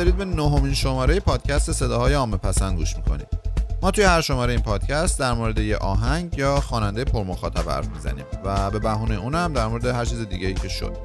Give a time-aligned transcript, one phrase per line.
[0.00, 3.28] دارید به نهمین شماره پادکست صداهای عامه پسند گوش می‌کنید.
[3.82, 8.24] ما توی هر شماره این پادکست در مورد یه آهنگ یا خواننده پرمخاطب حرف می‌زنیم
[8.44, 10.96] و به بهونه اونم در مورد هر چیز دیگه ای که شد.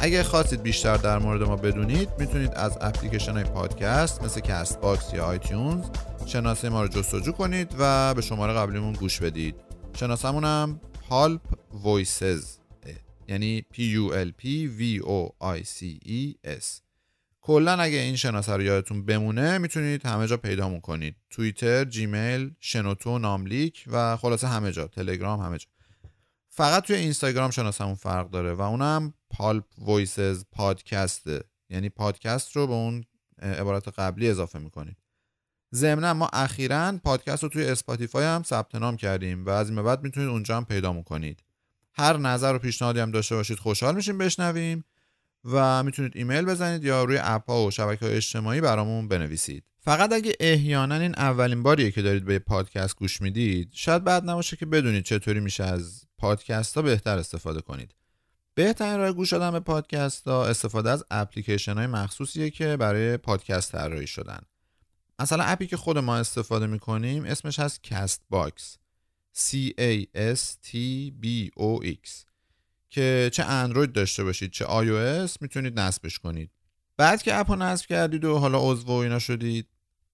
[0.00, 5.24] اگه خواستید بیشتر در مورد ما بدونید می‌تونید از اپلیکیشن های پادکست مثل Castbox یا
[5.24, 5.84] iTunes
[6.26, 9.54] شناسه ما رو جستجو کنید و به شماره قبلیمون گوش بدید.
[9.94, 11.40] شناسمونم Pulp
[11.72, 12.58] Voices
[13.28, 14.46] یعنی P U L P
[14.78, 16.87] V O I C E S.
[17.48, 23.18] کلا اگه این شناسه رو یادتون بمونه می‌تونید همه جا پیدامون کنید توییتر، جیمیل، شنوتو،
[23.18, 24.86] ناملیک و خلاصه همه جا.
[24.86, 25.66] تلگرام همه جا.
[26.48, 32.66] فقط توی اینستاگرام شناسمون فرق داره و اونم Pulp Voices Podcast ه یعنی پادکست رو
[32.66, 33.04] به اون
[33.42, 34.96] عبارت قبلی اضافه می‌کنید.
[35.74, 40.02] ضمنا ما اخیرا پادکست رو توی اسپاتیفای هم ثبت نام کردیم و از این بعد
[40.02, 41.42] می‌تونید اونجا هم پیدا کنید
[41.94, 44.84] هر نظر و پیشنهادی هم داشته باشید خوشحال میشیم بشنویم.
[45.44, 49.64] و می‌تونید ایمیل بزنید یا روی اپ ها و شبکه های اجتماعی برامون بنویسید.
[49.80, 54.56] فقط اگه احیانا این اولین باریه که دارید به پادکست گوش می‌دید شاید بد نباشه
[54.56, 57.94] که بدونید چطوری میشه از پادکست ها بهتر استفاده کنید.
[58.54, 63.72] بهترین راه گوش دادن به پادکست ها استفاده از اپلیکیشن های مخصوصیه که برای پادکست
[63.72, 64.40] طراحی شدن.
[65.18, 68.78] مثلا اپی که خود ما استفاده می‌کنیم اسمش هست Castbox
[69.36, 70.72] C A S T
[71.22, 72.27] B O X.
[72.90, 76.50] که چه اندروید داشته باشید چه iOS می‌تونید نصبش کنید.
[76.96, 79.68] بعد که اپ رو نصب کردید و حالا عضو و اینا شدید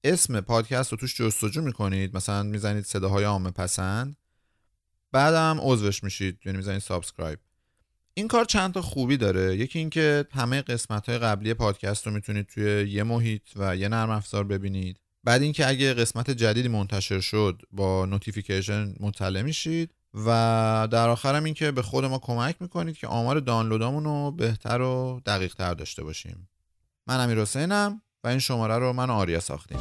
[0.04, 2.16] اسم پادکست رو توش جستجو می‌کنید.
[2.16, 4.16] مثلا می‌زنید صداهای عامه پسند.
[5.12, 7.38] بعدم عضوش میشید یعنی می‌زنید subscribe.
[8.14, 9.56] این کار چند تا خوبی داره.
[9.56, 14.10] یکی اینکه همه قسمت های قبلی پادکست رو می‌تونید توی یه محیط و یه نرم
[14.10, 15.00] افزار ببینید.
[15.24, 19.94] بعد اینکه اگه قسمت جدیدی منتشر شد با notification مطلع میشید.
[20.14, 25.20] و در آخرم اینکه به خود ما کمک می‌کنید که آمار دانلودامون رو بهتر و
[25.26, 26.48] دقیق تر داشته باشیم.
[27.06, 29.78] من امیر حسینم و این شماره رو من آریا ساختیم.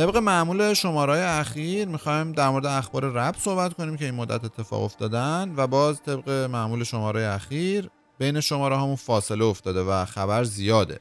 [0.00, 4.82] طبق معمول شماره اخیر می‌خوایم در مورد اخبار رپ صحبت کنیم که این مدت اتفاق
[4.82, 11.00] افتادن و باز طبق معمول شماره اخیر بین شماره همون فاصله افتاده و خبر زیاده.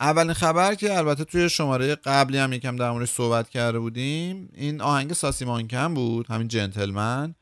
[0.00, 4.80] اولین خبر که البته توی شماره قبلی هم یکم در موردش صحبت کرده بودیم این
[4.80, 7.34] آهنگ ساسی مانکن بود همین جنتلمن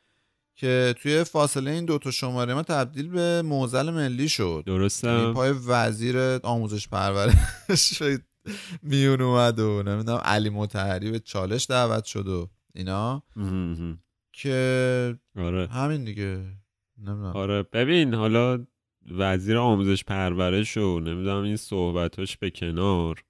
[0.56, 4.62] که توی فاصله این دوتا شماره ما تبدیل به موزل ملی شد.
[4.66, 5.32] درسته.
[5.32, 8.02] پای وزیر آموزش پرورش.
[8.82, 13.22] میون اومد و نمی‌دونم علی متحری به چالش دعوت شد و اینا.
[14.32, 15.66] که آره.
[15.66, 16.44] همین دیگه.
[16.98, 17.36] نمی‌دونم.
[17.36, 17.62] آره.
[17.62, 18.66] ببین حالا
[19.10, 23.24] وزیر آموزش پرورش و نمی‌دونم این صحبتاش به کنار.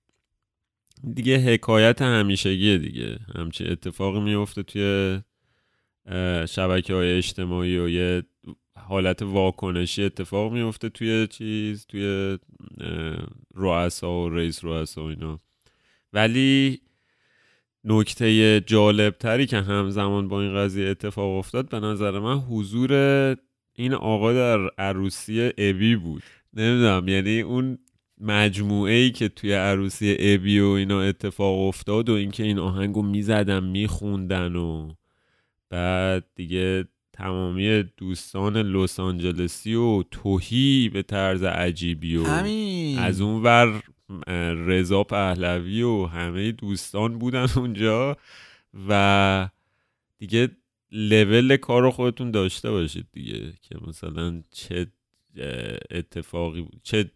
[1.15, 3.19] دیگه حکایت همیشگیه دیگه.
[3.35, 5.21] همچی اتفاقی میفته توی
[6.49, 8.23] شبکه های اجتماعی و یه
[8.89, 12.39] حالت واکنشی اتفاق میفته توی چیز توی
[13.55, 15.41] رؤسا و رئیس رؤسا و اینا.
[16.13, 16.81] ولی
[17.85, 22.93] نکته جالب تری که همزمان با این قضیه اتفاق افتاد به نظر من حضور
[23.73, 26.23] این آقا در عروسی ابی بود.
[26.55, 27.79] نمی‌دونم یعنی اون
[28.21, 33.65] مجموعه ای که توی عروسی ابی و اینا اتفاق افتاد و اینکه این آهنگو می‌زدن
[33.65, 34.93] میخوندن و
[35.71, 42.99] بعد دیگه تمامی دوستان لس آنجلسی و توهی به طرز عجیبی و همین.
[42.99, 43.83] از اون ور
[44.67, 48.17] رضا پهلوی و همه دوستان بودن اونجا
[48.89, 49.49] و
[50.19, 50.49] دیگه
[50.93, 54.87] لول کار رو خودتون داشته باشید دیگه که مثلا چه
[55.91, 57.11] اتفاقی بود چه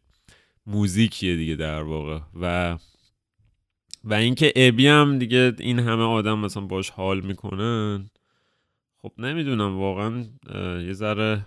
[0.66, 2.78] موزیکیه دیگه در واقع و
[4.04, 8.10] و اینکه ابی هم دیگه این همه آدم مثلا باش حال می‌کنن
[9.02, 10.24] خب نمی‌دونم واقعا
[10.80, 11.46] یه ذره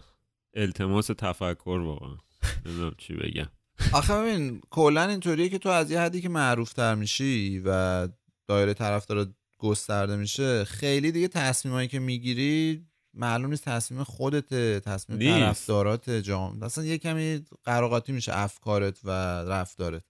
[0.54, 2.18] التماس تفکر واقعا.
[2.66, 3.48] نمی‌دونم چی بگم.
[3.94, 8.08] آخه ببین کلا اینطوریه که تو از یه حدی که معروف تر میشی و
[8.48, 9.28] دایره طرفدار
[9.58, 16.86] گسترده میشه خیلی دیگه تصمیمایی که می‌گیری معلوم نیست تصمیم خودت تصمیم طرفدارات جام اصلا
[16.86, 19.10] یه کمی قراقاتی میشه افکارت و
[19.44, 20.04] رفتارت.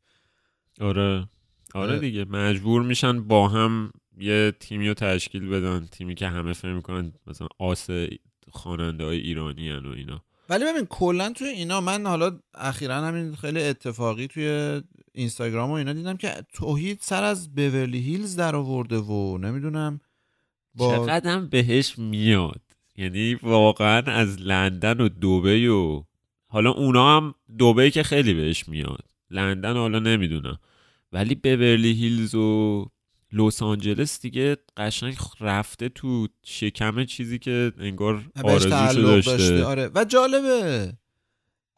[0.81, 1.27] آره
[1.73, 1.99] آره.
[1.99, 2.25] دیگه.
[2.25, 7.47] مجبور میشن با هم یه تیمی رو تشکیل بدن تیمی که همه فهم می‌کنن مثلا
[7.59, 7.87] آس
[8.51, 10.23] خواننده های ایرانی هن و اینا.
[10.49, 14.81] ولی ببین کلا توی اینا من حالا اخیرا همین خیلی اتفاقی توی
[15.13, 20.01] اینستاگرام و اینا دیدم که توحید سر از بورلی هیلز در آورده و نمی‌دونم
[20.75, 20.97] با...
[20.97, 22.61] چقدر بهش میاد.
[22.97, 26.03] یعنی واقعا از لندن و دوبه و
[26.47, 29.05] حالا اونا هم دوبه که خیلی بهش میاد.
[29.29, 30.59] لندن حالا نمی‌دونم.
[31.11, 32.85] ولی بورلی هیلز و
[33.33, 39.63] لس آنجلس دیگه قشنگ رفته تو شکم چیزی که انگار آرزوشو داشته.
[39.63, 39.91] آره.
[39.95, 40.93] و جالبه.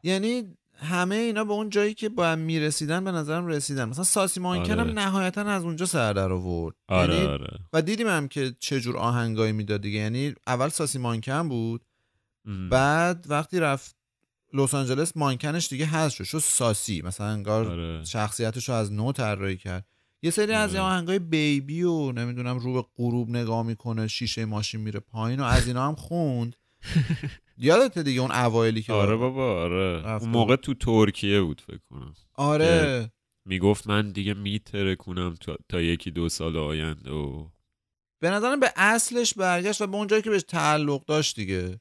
[0.02, 3.88] یعنی همه اینا به اون جایی که با هم می‌رسیدن به نظرم رسیدن.
[3.88, 4.92] مثلا ساسی مانکن هم آره.
[4.92, 6.74] نهایتا از اونجا سر در آورد.
[6.88, 7.58] آره یعنی آره.
[7.72, 9.98] و دیدیم هم که چه جور آهنگایی می‌داد دیگه.
[9.98, 11.84] یعنی اول ساسی مانکن بود
[12.70, 13.96] بعد وقتی رفت
[14.52, 16.24] لس آنجلس مانکنش دیگه هست شد.
[16.24, 17.02] شد ساسی.
[17.02, 18.04] مثلا انگار آره.
[18.04, 19.86] شخصیتش رو از نو طراحی کرد.
[20.24, 20.80] یه سری از آره.
[20.80, 25.66] آهنگای بیبی و نمی‌دونم رو به غروب نگاه می‌کنه شیشه ماشین میره پایین و از
[25.66, 26.56] اینا هم خوند.
[27.58, 30.18] یادته دیگه اون اوایلی که آره بابا آره.
[30.20, 32.14] اون موقع تو ترکیه بود فکر کنم.
[32.34, 33.12] آره.
[33.46, 35.34] می‌گفت من دیگه میتره کنم
[35.68, 37.48] تا, یکی دو سال آینده و
[38.22, 41.80] به نظرم به اصلش برگشت و به اون جایی که بهش تعلق داشت دیگه.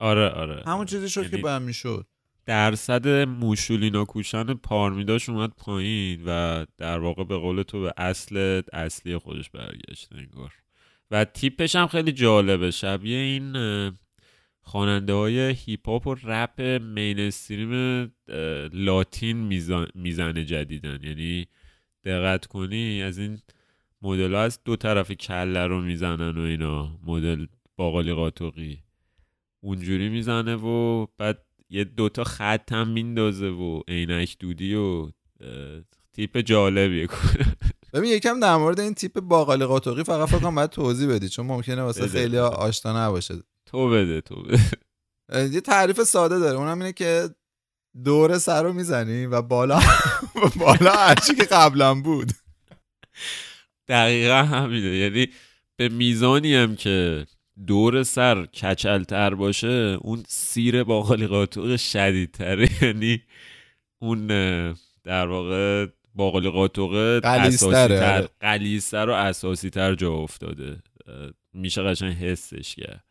[0.00, 2.06] آره آره همون چیزی شد که یعنی باید می‌شد.
[2.46, 9.18] درصد موشولینا کوشن پارمیداش اومد پایین و در واقع به قول تو به اصل اصلی
[9.18, 10.52] خودش برگشت انگار.
[11.10, 12.70] و تیپش هم خیلی جالبه.
[12.70, 13.52] شبیه این
[14.62, 17.72] خواننده های هیپ هاپ و رپ مینستریم
[18.72, 19.36] لاتین
[19.94, 21.46] می‌زنه جدیدن یعنی
[22.04, 23.38] دقت کنی از این
[24.02, 26.98] مدل ها از دو طرف کله رو می‌زنن و اینا.
[27.06, 28.78] مدل باقالی قاطقی
[29.60, 31.43] اونجوری می‌زنه و بعد
[31.74, 35.10] یه دوتا خط هم میندازه و عینک دودی و
[36.12, 37.08] تیپ جالبیه.
[37.92, 41.46] ببین یکم در مورد این تیپ باقالی قاطقی فقط فکر کنم باید توضیح بدی چون
[41.46, 43.34] ممکنه واسه خیلی آشنا نباشه.
[43.66, 44.60] تو بده تو بده.
[45.54, 46.58] یه تعریف ساده داره.
[46.58, 47.28] اونم اینه که
[48.04, 49.80] دور سر رو می‌زنی و بالا
[50.60, 52.32] بالا هرچی که قبلا بود.
[53.88, 54.96] دقیقا همینه.
[54.96, 55.28] یعنی
[55.76, 57.26] به میزانی هم که
[57.66, 62.68] دور سر کچلتر باشه اون سیر باقالی قاطق شدیدتره.
[62.82, 63.22] یعنی
[63.98, 64.26] اون
[65.04, 70.82] در واقع باقالی قاطق اساسی تر قلیستر و اساسی تر جا افتاده.
[71.52, 73.04] میشه قشنگ حسش کرد.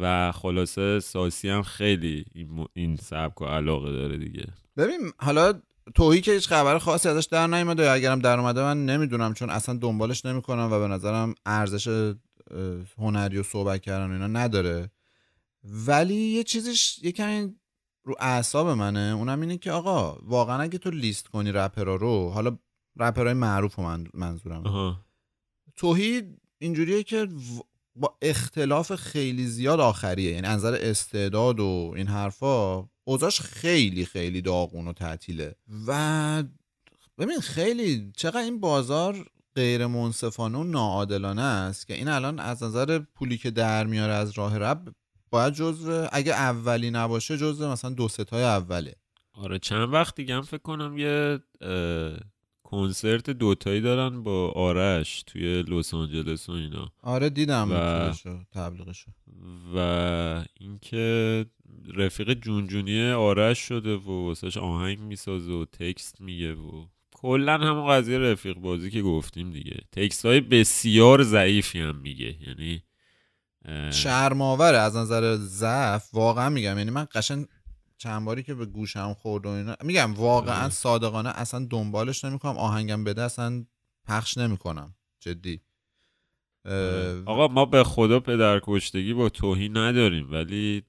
[0.00, 4.46] و خلاصه ساسی هم خیلی این, این سبک و علاقه داره دیگه.
[4.76, 5.54] ببین حالا
[5.94, 9.74] توهی که هیچ خبر خاصی ازش در نیومده اگرم در اومده من نمی‌دونم چون اصلا
[9.76, 12.14] دنبالش نمی‌کنم و به نظرم ارزش
[12.98, 14.90] هنری و صحبت کردن و اینا نداره.
[15.64, 17.54] ولی یه چیزش یکم
[18.04, 22.58] رو اعصاب منه اونم اینه که آقا واقعا اگه تو لیست کنی رپرا رو حالا
[22.96, 25.00] رپرای معروف من منظورم.
[25.76, 26.22] توهی
[26.58, 27.28] اینجوریه که
[27.96, 30.30] با اختلاف خیلی زیاد آخریه.
[30.30, 35.54] یعنی نظر استعداد و این حرفا اوضاش خیلی خیلی داغون و تعطیله.
[35.86, 36.42] و
[37.18, 42.98] ببین خیلی چقدر این بازار غیر منصفانه و ناعادلانه است که این الان از نظر
[42.98, 44.94] پولی که در میاره از راه رب
[45.30, 48.94] باید جزو اگه اولی نباشه جزو مثلا دو ستای اوله.
[49.32, 51.38] آره چند وقت دیگه هم فکر کنم یه
[52.62, 56.92] کنسرت دوتایی دارن با آرش توی لس آنجلس و اینا.
[57.02, 58.10] آره دیدم و...
[58.52, 59.10] تبلیغشو
[59.74, 61.46] و اینکه
[61.94, 66.86] رفیق جونجونی آرش شده و واسش آهنگ می‌سازه و تکست میگه و
[67.24, 69.76] کلا همون قضیه رفیق بازی که گفتیم دیگه.
[69.92, 72.36] تکست های بسیار ضعیفی هم میگه.
[72.48, 72.82] یعنی
[73.92, 76.78] شرماوره از نظر ضعف واقعا میگم.
[76.78, 77.46] یعنی من قشن
[77.98, 80.70] چند باری که به گوشم خورد و اینا میگم واقعا آره.
[80.70, 82.58] صادقانه اصلا دنبالش نمی‌کنم.
[82.58, 83.64] آهنگم بده اصلا
[84.08, 84.94] پخش نمی‌کنم.
[85.20, 85.60] جدی.
[87.26, 90.32] آقا ما به خدا پدر کشتگی با توهین نداریم.
[90.32, 90.82] ولی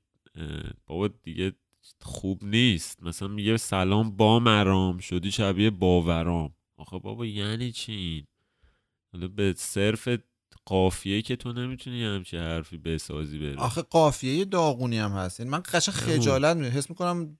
[0.86, 1.54] بابا دیگه
[2.02, 3.04] خوب نیست.
[3.04, 6.54] مثلا میگه سلام با مرام شدی شبیه باورام.
[6.78, 8.28] آخه بابا یعنی چی
[9.14, 10.10] حالا به صرف
[10.66, 13.56] قافیه که تو نمی‌تونی همچی حرفی بسازی بره.
[13.56, 15.40] آخه قافیه داغونی هم هست.
[15.40, 17.38] یعنی من قشن خجالت می حس می‌کنم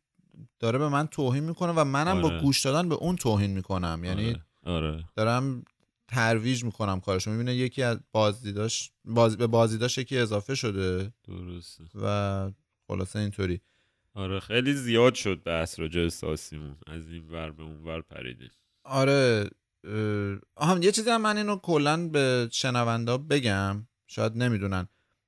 [0.60, 2.42] داره به من توهین می‌کنه و منم با آره.
[2.42, 4.02] گوش دادن به اون توهین می‌کنم.
[4.04, 4.30] یعنی
[4.64, 4.92] آره.
[4.92, 5.04] آره.
[5.16, 5.66] دارم
[6.08, 7.32] ترویج می‌کنم کارشو.
[7.32, 9.38] می‌بینه یکی از بازدیداش باز...
[9.38, 11.14] به بازدیداش یکی اضافه شده.
[11.24, 11.84] درسته.
[11.96, 12.52] و
[12.88, 13.62] خلاصه اینطوری.
[14.16, 16.76] آره خیلی زیاد شد بحث راجع ساسیمون.
[16.88, 18.50] از این ور به اون ور پریده
[18.84, 19.50] آره
[20.62, 23.88] هم یه چیزی هم من اینو کلا به شنوندا بگم.
[24.08, 24.88] شاید نمی‌دونن.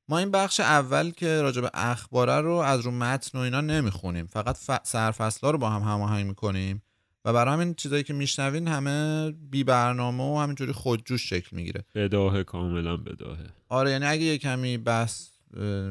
[0.10, 4.26] ما این بخش اول که راجع به اخباره رو از رو متن و اینا نمی‌خونیم.
[4.26, 4.72] فقط ف...
[4.84, 6.84] سرفصلا رو با هم هماهنگ می‌کنیم.
[7.26, 11.86] و برای همین چیزایی که میشنوین همه بی برنامه و همینجوری خودجوش شکل می‌گیره.
[11.96, 13.46] بداهه کاملا بداهه.
[13.70, 15.30] آره یعنی اگه یه کمی بحث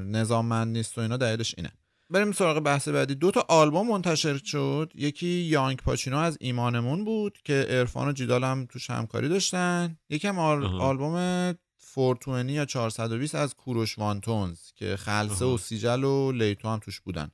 [0.06, 1.72] نظاممند نیست و اینا دلیلش اینه.
[2.10, 3.14] بریم سراغ بحث بعدی.
[3.14, 4.92] دو تا آلبوم منتشر شد.
[4.94, 9.98] یکی یانگ پاچینو از ایمانمون بود که ارفان و جیدال هم توش همکاری داشتن.
[10.10, 10.64] یکم آل...
[10.64, 17.00] آلبوم فورتونی یا 420 از کوروش وانتونز که خلصه و سیجل و لیتو هم توش
[17.00, 17.30] بودن.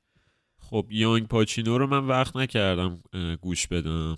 [0.57, 3.03] خب یانگ پاچینو رو من وقت نکردم
[3.41, 4.17] گوش بدم.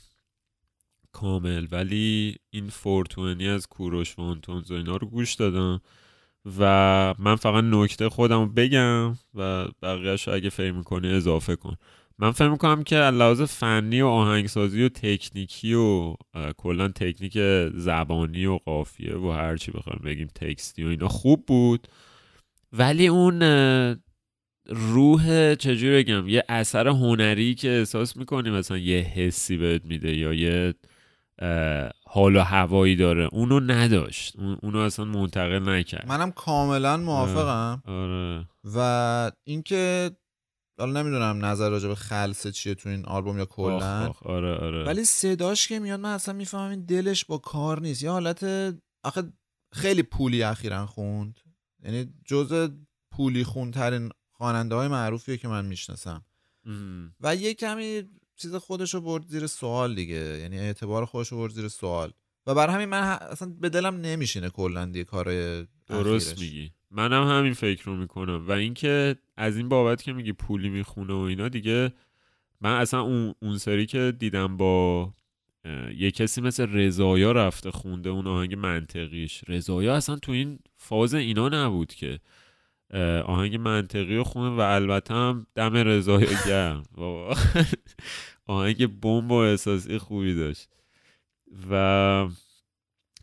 [1.12, 1.68] کامل.
[1.72, 5.82] ولی این فورتونی از کوروش وانتونز و اینا رو گوش دادم.
[6.60, 11.76] و من فقط نکته خودم بگم و بقیهش اگه فکر می‌کنی اضافه کن.
[12.20, 16.16] من فکر می‌کنم که لحاظ فنی و آهنگسازی و تکنیکی و
[16.58, 17.38] کلا تکنیک
[17.74, 21.88] زبانی و قافیه و هرچی بخوایم بگیم تکستی و اینا خوب بود.
[22.74, 23.42] ولی اون
[24.70, 30.34] روح چجوری بگم یه اثر هنری که احساس می‌کنی مثلا یه حسی بهت میده یا
[30.34, 30.74] یه
[32.08, 33.30] حال و هوایی داره.
[33.32, 34.36] اونو نداشت.
[34.62, 36.08] اونو اصلا منتقل نکرد.
[36.08, 37.84] منم کاملا موافقم.
[37.86, 38.48] آره.
[38.76, 40.12] و اینکه
[40.80, 44.14] حالا نمی‌دونم نظر راجع به خلصه چیه تو این آلبوم یا کلا.
[44.26, 44.84] آره آره.
[44.84, 48.04] ولی صداش که میاد من اصلا می‌فهمم این دلش با کار نیست.
[48.04, 48.44] یه حالت
[49.04, 49.24] آخه
[49.74, 51.40] خیلی پولی اخیرا خوند.
[51.84, 52.70] یعنی جز
[53.12, 56.26] پولی خونترین خواننده های معروفیه که من می‌شناسم.
[57.22, 58.04] و یه کمی
[58.36, 62.12] چیز خودش رو برد زیر سوال دیگه یعنی اعتبار خودش رو برد زیر سوال.
[62.48, 66.72] و بر همین من اصلا به دلم نمیشینه کلا دیگه کارای درست میگی.
[66.92, 68.48] منم همین فکر رو می‌کنم.
[68.48, 71.94] و اینکه از این بابت که میگی پولی می‌خونه و اینا دیگه
[72.62, 75.14] من اصلا اون, اون سری که دیدم با
[75.98, 79.44] یه کسی مثل رضایا رفته خونده اون آهنگ منطقیش.
[79.48, 82.20] رضایا اصلا تو این فاز اینا نبود که
[83.26, 86.84] آهنگ منطقی رو خونه و البته هم دم رضای گرم.
[88.48, 90.70] آهنگ بمب و احساسی خوبی داشت.
[91.72, 92.28] و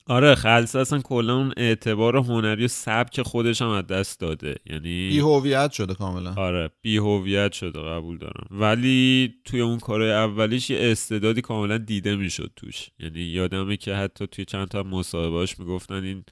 [0.07, 4.57] آره خلصه اصلا کلا اون اعتبار هنری و سبک خودش هم از دست داده.
[4.67, 6.35] یعنی بی هویت شده کاملا.
[6.35, 8.47] آره بی هویت شده قبول دارم.
[8.51, 12.91] ولی توی اون کار اولیش یه استعدادی کاملا دیده می‌شد توش.
[12.99, 16.25] یعنی یادمه که حتی توی چند تا مصاحبهاش می‌گفتن این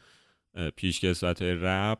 [0.76, 1.98] پیشکسوت های رپ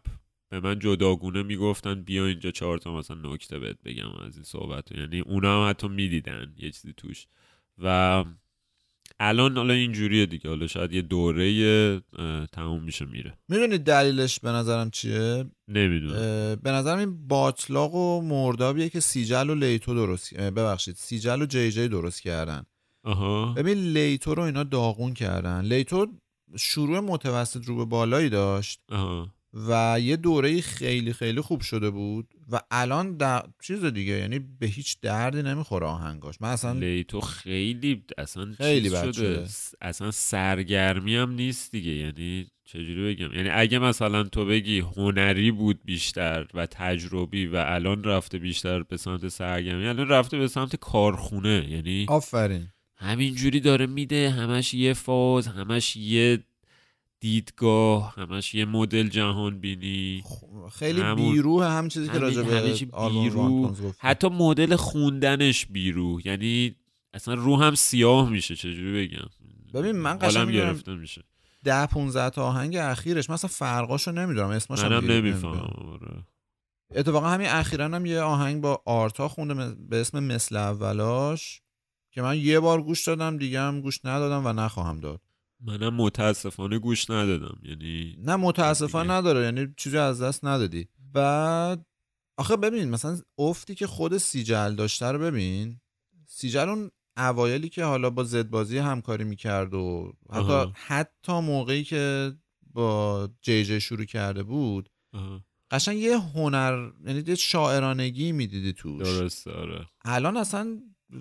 [0.51, 4.93] به من جداگونه می‌گفتن بیا اینجا چهار تا مثلا نکته بهت بگم از این صحبت
[4.93, 7.27] یعنی اونا هم حتی می‌دیدن یه چیزی توش.
[7.79, 8.25] و
[9.21, 10.49] الان حالا اینجوریه دیگه.
[10.49, 12.01] حالا شاید یه دوره
[12.53, 13.39] تموم میشه میره.
[13.49, 16.55] می‌دونی دلیلش به نظرم چیه؟ نمی‌دونم.
[16.63, 21.71] به نظرم این باتلاق و مردابیه که سیجل و لیتو درست ببخشید سیجل و جی
[21.71, 22.67] جی درست کردن.
[23.03, 23.53] آها.
[23.53, 25.65] ببین لیتو رو اینا داغون کردن.
[25.65, 26.07] لیتو
[26.59, 28.81] شروع متوسط رو به بالایی داشت.
[28.89, 29.35] آها.
[29.55, 34.67] و یه دوره خیلی خیلی خوب شده بود و الان در چیز دیگه یعنی به
[34.67, 36.35] هیچ دردی نمی‌خوره آهنگاش.
[36.41, 39.13] من اصلا لیتو خیلی اصلا خیلی شده.
[39.13, 39.49] شده.
[39.81, 41.91] اصلا سرگرمی هم نیست دیگه.
[41.91, 48.05] یعنی چجوری بگم؟ یعنی اگه مثلا تو بگی هنری بود بیشتر و تجربی و الان
[48.05, 51.67] رفته بیشتر به سمت سرگرمی الان رفته به سمت کارخونه.
[51.71, 52.69] یعنی آفرین.
[52.97, 56.39] همینجوری داره میده همش یه فاز همش یه
[57.21, 58.15] دیدگاه.
[58.17, 60.25] همش یه مدل جهان بینی
[60.73, 62.73] خیلی همون- بیروه هم چیزی که راجع به
[63.09, 63.75] بیرو.
[63.99, 66.75] حتی مدل خوندنش بیرو یعنی
[67.15, 69.29] اصلا رو هم سیاه میشه چجوری بگم؟
[69.75, 71.23] ببین من قشنگ گرفته میشه.
[71.65, 73.31] ده 15 تا آهنگ اخیرش.
[73.31, 75.55] مثلا فرقاشو نمی‌دونم اسمش هم منم نمی‌فهمم.
[75.93, 76.27] آره.
[76.95, 81.63] اتفاقا همین اخیرا هم یه آهنگ با آرتا خونده به اسم مثل اولاش
[82.11, 85.21] که من یه بار گوش دادم دیگه هم گوش ندادم و نخواهم داد.
[85.61, 89.13] منم متاسفانه گوش ندادم یعنی نه متاسفانه.
[89.13, 91.87] نداره یعنی چیزی از دست ندادی بعد
[92.37, 95.81] آخه ببین مثلا افتی که خود سیجل داشته رو ببین
[96.27, 100.73] سیجل اون اوایلی که حالا با زدبازی همکاری می‌کرد و حتی آها.
[100.75, 102.33] حتی موقعی که
[102.73, 104.91] با جی جی شروع کرده بود.
[105.71, 110.79] قشنگ یه هنر یعنی یه شاعرانگی می‌دیدی توش درسته آره الان اصلا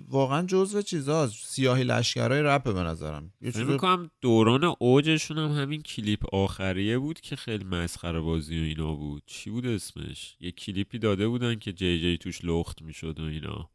[0.08, 3.32] واقعا جزو چیزاست سیاهی لشکرهای رپه به نظرم.
[3.40, 8.64] یه چیز می‌کنم دوران اوجشون هم همین کلیپ آخریه بود که خیلی مسخره بازی و
[8.64, 9.22] اینا بود.
[9.26, 13.70] چی بود اسمش؟ یه کلیپی داده بودن که جی جی توش لخت می‌شد و اینا.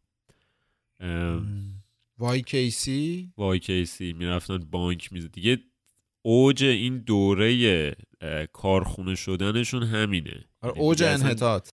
[2.17, 4.13] وای کیسی؟ وای کیسی.
[4.13, 5.59] می‌رفتن بانک می‌زد دیگه
[6.21, 7.95] اوج این دوره
[8.53, 10.45] کارخونه شدنشون همینه.
[10.61, 11.69] آره، یعنی اوج انحطاط.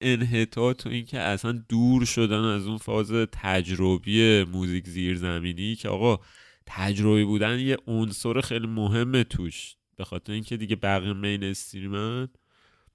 [0.00, 6.18] انحطاط و اینکه اصلا دور شدن از اون فاز تجربی موزیک زیرزمینی که آقا
[6.66, 9.76] تجربی بودن یه عنصر خیلی مهمه توش.
[9.96, 12.28] به خاطر اینکه دیگه بقیه مین استریمن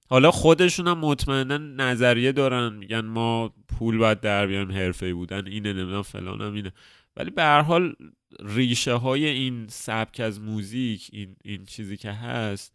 [0.10, 5.74] حالا خودشون هم مطمئنا نظریه دارن میگن ما پول باید در بیایم حرفه بودن اینه
[5.74, 6.74] نمی‌دونم فلان هم اینه.
[7.18, 7.96] ولی به هر حال
[8.40, 12.74] ریشه های این سبک از موزیک این, این چیزی که هست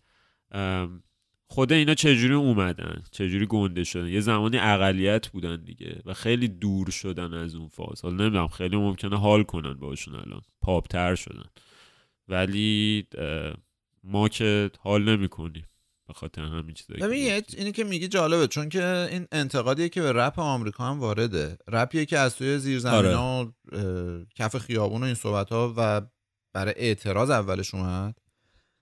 [1.46, 6.90] خود اینا چجوری اومدن؟ چجوری گنده شدن؟ یه زمانی اقلیت بودن دیگه و خیلی دور
[6.90, 8.02] شدن از اون فاز.
[8.02, 10.42] حالا نمی‌دونم خیلی ممکنه حال کنن باشون الان.
[10.60, 11.46] پاپتر شدن.
[12.28, 13.06] ولی
[14.04, 15.66] ما که حال نمی کنیم
[16.08, 20.12] به خاطر همین چیزایی ببین اینی که میگی جالبه چون که این انتقادیه که به
[20.12, 21.58] رپ آمریکا هم وارده.
[21.68, 24.26] رپیه که از توی زیر زمین ها آره.
[24.34, 26.02] کف خیابون و این صحبت ها و
[26.52, 28.18] برای اعتراض اولش اومد.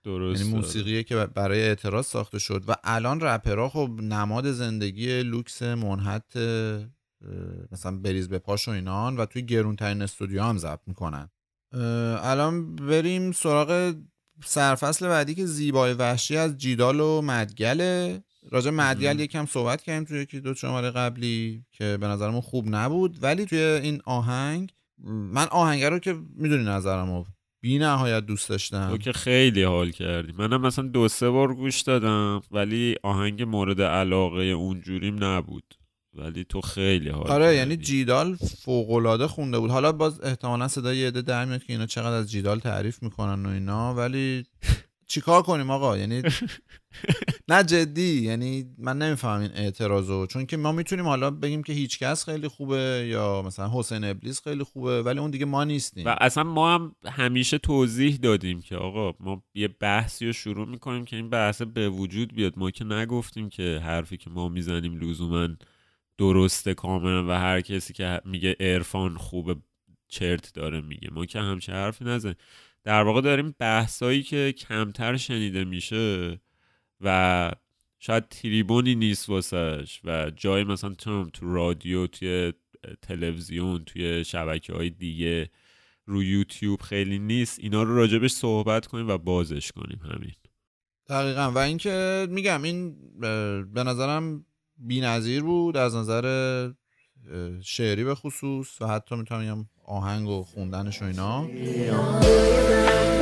[0.03, 2.63] درست یعنی موسیقیه که برای اعتراض ساخته شد.
[2.67, 6.37] و الان رپرها خب نماد زندگی لوکس منحت
[7.71, 11.29] مثلا بریز به پاش و اینان و توی گرونترین استودیو هم ضبط می‌کنن.
[12.21, 13.95] الان بریم سراغ
[14.45, 20.21] سرفصل بعدی که زیبای وحشی از جیدال و مدگله راجع مدگل یکم صحبت کردیم توی
[20.21, 23.23] یکی دو شماره قبلی که به نظرمون خوب نبود.
[23.23, 24.73] ولی توی این آهنگ
[25.07, 27.25] من آهنگ رو که می‌دونی نظرمو
[27.63, 28.89] بی نهایت دوست داشتم.
[28.89, 30.33] تو که خیلی حال کردی.
[30.37, 35.75] منم مثلا دو سه بار گوش دادم ولی آهنگ مورد علاقه اونجوریم نبود.
[36.13, 39.71] ولی تو خیلی حال آره یعنی جیدال فوق خونده بود.
[39.71, 43.45] حالا باز احتمالا صدای یه عده در میاد که اینا چقدر از جیدال تعریف می‌کنن
[43.45, 44.45] و اینا ولی
[45.13, 46.21] چیکار کنیم آقا؟ یعنی
[47.49, 48.21] نه جدی.
[48.21, 53.07] یعنی من نمی‌فهمم این اعتراضو چون که ما می‌تونیم حالا بگیم که هیچکس خیلی خوبه
[53.09, 56.05] یا مثلا حسین ابلیس خیلی خوبه ولی اون دیگه ما نیستیم.
[56.05, 61.05] و اصلا ما هم همیشه توضیح دادیم که آقا ما یه بحثی رو شروع می‌کنیم
[61.05, 62.53] که این بحث به وجود بیاد.
[62.57, 65.47] ما که نگفتیم که حرفی که ما می‌زنیم لزوما
[66.17, 67.27] درسته کاملا.
[67.27, 69.55] و هر کسی که میگه عرفان خوبه
[70.07, 71.09] چرت داره میگه.
[71.11, 72.33] ما که همچه حرفی نزن
[72.83, 76.39] در واقع داریم بحثایی که کمتر شنیده میشه
[77.01, 77.51] و
[77.99, 82.53] شاید تریبونی نیست واسش و جای مثلا تو تو رادیو توی
[83.01, 85.49] تلویزیون توی شبکه های دیگه
[86.05, 87.59] رو یوتیوب خیلی نیست.
[87.59, 89.99] اینا رو راجبش صحبت کنیم و بازش کنیم.
[90.03, 90.33] همین.
[91.07, 91.51] دقیقا.
[91.51, 92.95] و اینکه میگم این
[93.73, 94.45] به نظرم
[94.89, 96.71] نظیر بود از نظر
[97.61, 101.41] شعری به خصوص و حتی می‌تونم آهنگ و خوندنش و اینا.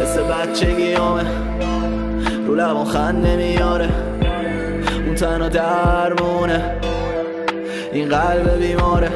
[0.01, 3.89] مثل بچگی رو لبان خند نمیاره.
[5.05, 6.79] اون تنها درمونه
[7.93, 9.09] این قلب بیماره.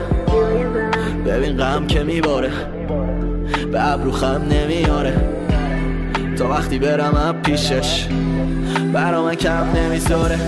[1.25, 2.51] ببین غم که میباره
[3.71, 5.34] به ابرو خم نمیاره.
[6.35, 8.07] تا وقتی برم پیشش.
[8.93, 10.39] برا من کم نمی‌ذاره.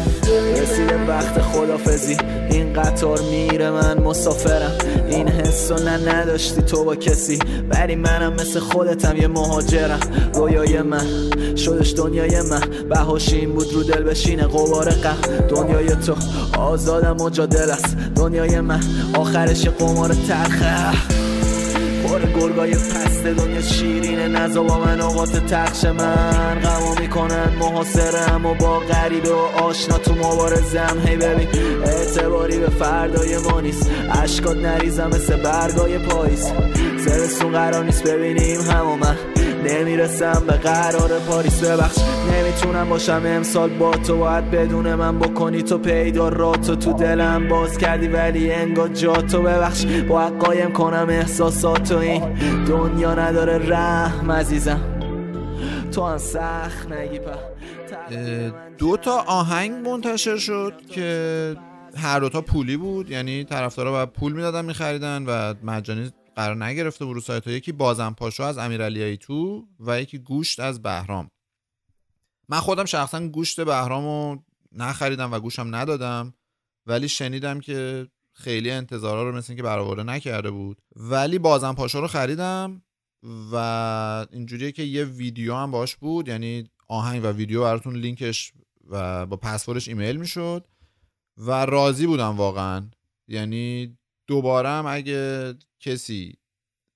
[0.62, 2.18] رسیده وقت خدافزی.
[2.52, 4.72] این قطار میره من مسافرم.
[5.10, 7.40] این حسو نه نداشتی تو با کسی.
[7.70, 10.00] ولی منم مثل خودتم یه مهاجرم.
[10.34, 11.06] رویای من
[11.56, 12.62] شدش دنیای من.
[12.90, 15.18] بهاش این بود رو دل بشینه قبار قم
[15.50, 16.16] دنیای تو
[16.60, 17.98] آزادم و جادل است.
[18.16, 18.80] دنیای من
[19.14, 20.66] آخرش قمار ترخه
[22.04, 24.28] پر گرگای پست دنیا شیرینه.
[24.28, 26.60] نزا با من آقات تخش من.
[26.64, 30.98] غما می‌کنن محاصرم و با غریب و آشنا تو مبارزم.
[31.06, 31.48] هی ببین
[31.86, 33.92] اعتباری به فردای ما نیست.
[34.24, 36.52] اشکات نریزم مثل برگای پاییز.
[37.06, 38.98] سرستون قرار نیست ببینیم همو
[39.66, 41.98] نمی‌رسم به قرار پاریس ببخش.
[42.34, 44.18] نمی‌تونم باشم امسال با تو.
[44.18, 46.76] باید بدون من بکنی تو پیدا راتو.
[46.76, 49.42] تو دلم باز کردی ولی انگار جا تو.
[49.42, 49.86] ببخش.
[49.86, 51.98] با قایم کنم احساساتو.
[51.98, 52.34] این
[52.66, 54.80] دنیا نداره رحم عزیزم.
[55.92, 57.20] تو هم سخت نگی
[58.78, 61.56] دو تا آهنگ منتشر شد که
[61.98, 63.12] هر دوتا پولی بود.
[63.12, 67.54] یعنی طرفدارا باید پول می‌دادن میخریدن و مجانی قرار نگرفته بود رو سایت ها.
[67.54, 71.32] یکی بازم پاشو از امیرعلی تو و یکی گوشت از بهرام.
[72.50, 76.34] من خودم شخصا گوشت بهرام رو نخریدم و گوشم ندادم
[76.86, 80.82] ولی شنیدم که خیلی انتظارا رو مثل که برآورده نکرده بود.
[80.96, 82.82] ولی بازم پاشو رو خریدم
[83.52, 83.56] و
[84.32, 88.54] اینجوریه که یه ویدیو هم باش بود یعنی آهنگ و ویدیو براتون لینکش
[88.90, 90.68] و با پسوردش ایمیل می‌شد
[91.38, 92.90] و راضی بودم واقعا.
[93.28, 93.98] یعنی
[94.28, 96.38] دوباره هم اگه کسی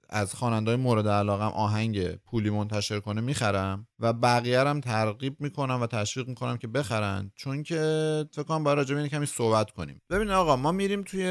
[0.10, 5.88] از خواننده‌های مورد علاقم آهنگ پولی منتشر کنه می‌خرم و بقیه هم ترغیب می‌کنم و
[5.88, 7.76] تشویق می‌کنم که بخرن چون که
[8.32, 10.02] فکر کنم باید راجع کمی صحبت کنیم.
[10.10, 11.26] ببین آقا ما میریم توی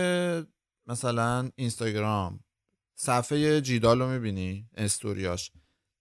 [0.86, 2.40] مثلا اینستاگرام
[2.94, 5.52] صفحه جیدال رو می‌بینی استوریاش.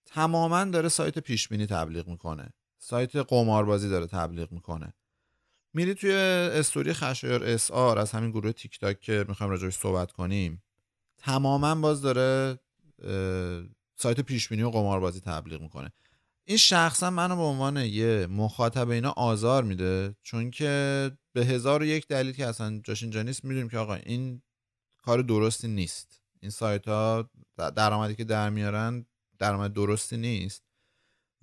[0.05, 2.53] تماما داره سایت پیشبینی تبلیغ می‌کنه.
[2.77, 4.93] سایت قماربازی داره تبلیغ می‌کنه.
[5.79, 10.63] میری توی استوری خشایر SR از همین گروه تیک تاک که می‌خوایم راجعش صحبت کنیم
[11.17, 12.59] تماما باز داره
[13.95, 15.91] سایت پیشبینی و قماربازی تبلیغ می‌کنه.
[16.45, 21.85] این شخصا منو به عنوان یه مخاطب اینا آزار میده چون که به هزار و
[21.85, 24.41] یک دلیل که اصلا جاش اینجا نیست می‌دونیم که آقا این
[24.97, 26.21] کار درستی نیست.
[26.41, 29.05] این سایت ها درآمدی که در میارن
[29.37, 30.63] درآمد درستی نیست.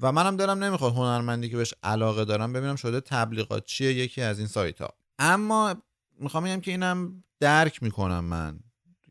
[0.01, 4.39] و منم دارم نمی‌خواد هنرمندی که بهش علاقه دارم ببینم شده تبلیغات چیه یکی از
[4.39, 5.75] این سایت ها اما
[6.21, 8.61] می‌خوام بگم که اینم درک می‌کنم من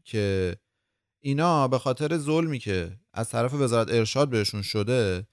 [0.04, 0.56] که
[1.20, 5.28] اینا به خاطر ظلمی که از طرف وزارت ارشاد بهشون شده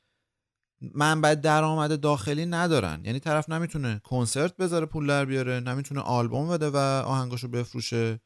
[0.95, 3.03] منبع درآمد داخلی ندارن.
[3.05, 8.21] یعنی طرف نمی‌تونه کنسرت بذاره پول در بیاره نمی‌تونه آلبوم بده و آهنگاشو بفروشه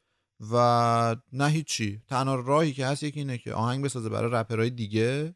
[0.51, 2.01] و نه هیچی.
[2.07, 5.35] تنها راهی که هست یکی اینه که آهنگ بسازه برای رپرهای دیگه.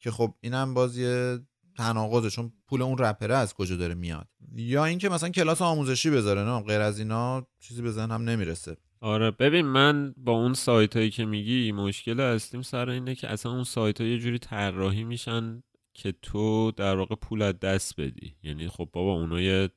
[0.00, 1.36] که خب اینم بازی
[1.76, 6.44] تناقضه چون پول اون رپره از کجا داره میاد؟ یا اینکه مثلا کلاس آموزشی بذاره
[6.44, 8.76] نه غیر از اینا چیزی به هم نمی‌رسه.
[9.00, 13.52] آره ببین من با اون سایت هایی که میگی مشکل اصلیم سر اینه که اصلا
[13.52, 15.62] اون سایت ها یه جوری طراحی میشن
[15.94, 18.36] که تو در واقع پول از دست بدی.
[18.42, 19.70] یعنی خب بابا اونا یه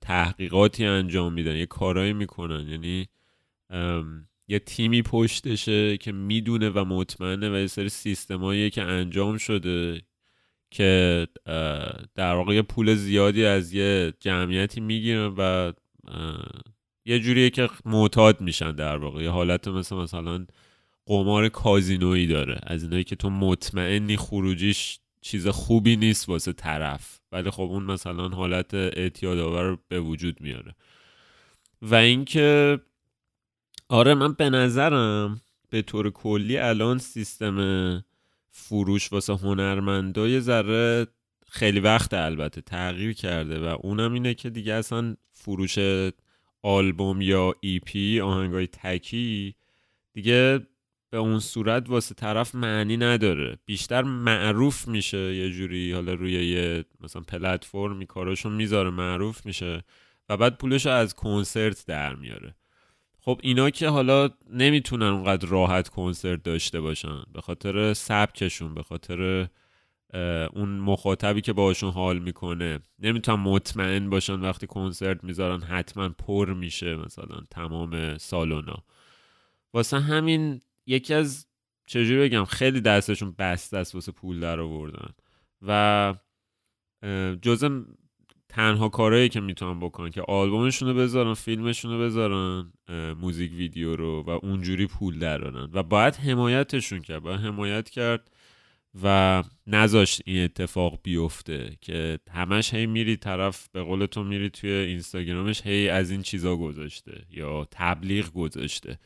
[0.00, 2.68] تحقیقاتی انجام میدن یه کارایی می‌کنن.
[2.68, 3.08] یعنی
[4.48, 10.02] یه تیمی پشتشه که می‌دونه و مطمئنه و یه سری سیستمایی که انجام شده
[10.70, 11.26] که
[12.14, 15.72] در واقع پول زیادی از یه جمعیتی می‌گیرن و
[17.04, 19.22] یه جوریه که معتاد میشن در واقع.
[19.22, 20.46] یه حالت مثل مثلا
[21.06, 22.60] قمار کازینویی داره.
[22.62, 27.20] از اینایی که تو مطمئنی خروجیش چیز خوبی نیست واسه طرف.
[27.32, 30.74] ولی خب اون مثلا حالت اعتیاد آور به وجود میاره.
[31.82, 32.78] و اینکه
[33.88, 38.04] آره من به نظرم به طور کلی الان سیستم
[38.50, 41.06] فروش واسه هنرمندا یه ذره
[41.46, 45.78] خیلی وقت البته تغییر کرده و اونم اینه که دیگه اصلا فروش
[46.62, 49.54] آلبوم یا ای پی آهنگای تکی
[50.12, 50.66] دیگه
[51.10, 53.58] به اون صورت واسه طرف معنی نداره.
[53.66, 59.84] بیشتر معروف میشه یه جوری حالا روی یه مثلا پلتفرمی کاراشو می‌ذاره معروف میشه
[60.28, 62.54] و بعد پولشو از کنسرت در میاره.
[63.28, 67.22] خب اینا که حالا نمی‌تونن اونقدر راحت کنسرت داشته باشن.
[67.32, 69.48] به خاطر سبکشون به خاطر
[70.52, 72.78] اون مخاطبی که باشون حال می‌کنه.
[72.98, 78.84] نمی‌تونن مطمئن باشن وقتی کنسرت می‌ذارن حتما پر میشه مثلا تمام سالونا
[79.74, 81.46] واسه همین یکی از
[81.86, 85.10] چجوری بگم خیلی دستشون بسته است واسه پول در آوردن
[85.62, 86.14] و
[87.42, 87.80] جزء
[88.58, 92.72] تنها کارهایی که می‌تونن بکنن که آلبومشون رو بذارن فیلمشون رو بذارن
[93.20, 98.30] موزیک ویدیو رو و اونجوری پول درارن و باید حمایتشون کرد باید حمایت کرد
[99.02, 104.70] و نذاشت این اتفاق بیفته که همش هی میری طرف به قول تو میری توی
[104.70, 108.98] اینستاگرامش هی از این چیزا گذاشته یا تبلیغ گذاشته.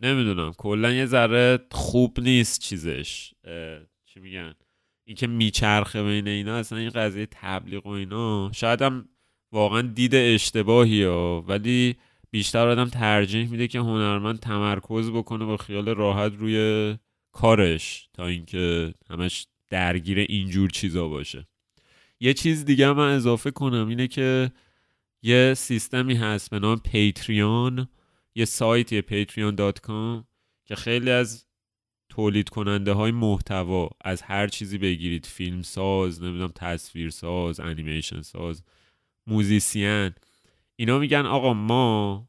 [0.00, 3.34] نمی‌دونم کلا یه ذره خوب نیست چیزش.
[4.06, 4.54] چی میگن؟
[5.06, 8.50] اینکه میچرخه بین اینا اصلا این قضیه تبلیغ و اینا.
[8.52, 9.08] شاید هم
[9.52, 11.96] واقعا دید اشتباهی ها ولی
[12.30, 16.96] بیشتر آدم ترجیح میده که هنرمند تمرکز بکنه با خیال راحت روی
[17.32, 21.46] کارش تا اینکه همش درگیر اینجور چیزا باشه.
[22.20, 24.52] یه چیز دیگه من اضافه کنم اینه که
[25.22, 27.88] یه سیستمی هست به نام پیتریون
[28.34, 30.24] یه سایتیه patreon.com
[30.64, 31.45] که خیلی از
[32.16, 35.26] تولید کننده های محتوا از هر چیزی بگیرید.
[35.26, 38.62] فیلم ساز نمی‌دونم تصویر ساز انیمیشن ساز
[39.26, 40.10] موزیسین.
[40.76, 42.28] اینا میگن آقا ما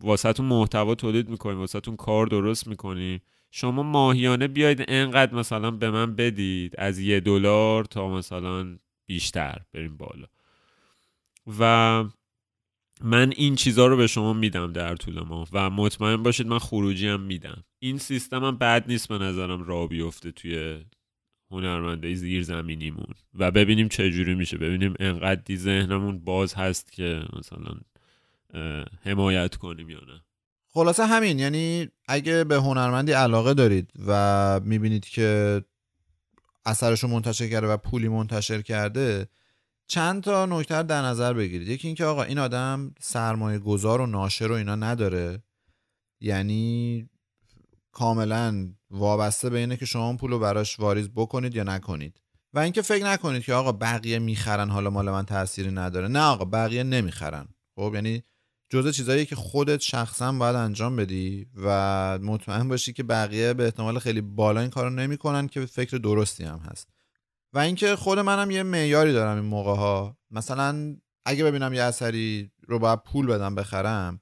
[0.00, 3.20] واسهتون محتوا تولید می‌کنیم واسهتون کار درست می‌کنیم.
[3.50, 9.96] شما ماهیانه بیاید انقدر مثلا به من بدید از یه دلار تا مثلا بیشتر بریم
[9.96, 10.26] بالا.
[11.58, 12.04] و
[13.02, 17.08] من این چیزها رو به شما میدم در طول ما و مطمئن باشید من خروجی
[17.08, 17.64] هم میدم.
[17.78, 20.84] این سیستم هم بد نیست به نظرم را بیفته توی
[21.50, 23.14] هنرمنده زیر زمینیمون.
[23.34, 24.58] و ببینیم چه جوری میشه.
[24.58, 27.80] ببینیم انقدر ذهنمون باز هست که مثلا
[29.02, 30.24] حمایت کنیم یا نه.
[30.72, 35.62] خلاصه همین یعنی اگه به هنرمندی علاقه دارید و می‌بینید که
[36.66, 39.28] اثرشو منتشر کرده و پولی منتشر کرده
[39.90, 41.68] چند تا نکته در نظر بگیرید.
[41.68, 45.42] یکی اینکه آقا این آدم سرمایه گذار و ناشر و اینا نداره.
[46.20, 47.08] یعنی
[47.92, 52.20] کاملا وابسته به اینه که شما پول رو براش واریز بکنید یا نکنید.
[52.54, 56.08] و اینکه فکر نکنید که آقا بقیه می‌خرن حالا مال من تأثیری نداره.
[56.08, 57.48] نه آقا بقیه نمی‌خرن.
[57.76, 58.22] خب یعنی
[58.70, 63.98] جزء چیزایی که خودت شخصا باید انجام بدی و مطمئن باشی که بقیه به احتمال
[63.98, 66.88] خیلی بالا این کارو نمی‌کنن که فکر درستی هم هست.
[67.52, 72.50] و اینکه خود منم یه معیاری دارم این موقع ها مثلا اگه ببینم یه اثری
[72.66, 74.20] رو باید پول بدم بخرم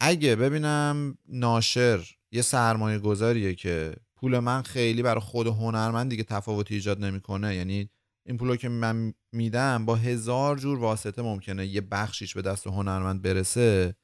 [0.00, 2.00] اگه ببینم ناشر
[2.32, 7.90] یه سرمایه گذاریه که پول من خیلی برای خود هنرمند دیگه تفاوتی ایجاد نمی‌کنه یعنی
[8.26, 13.22] این پولو که من میدم با هزار جور واسطه ممکنه یه بخشیش به دست هنرمند
[13.22, 13.96] برسه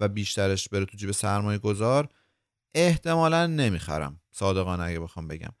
[0.00, 2.08] و بیشترش بره تو جیب سرمایه گذار
[2.74, 5.52] احتمالا نمی‌خرم صادقانه اگه بخوام بگم.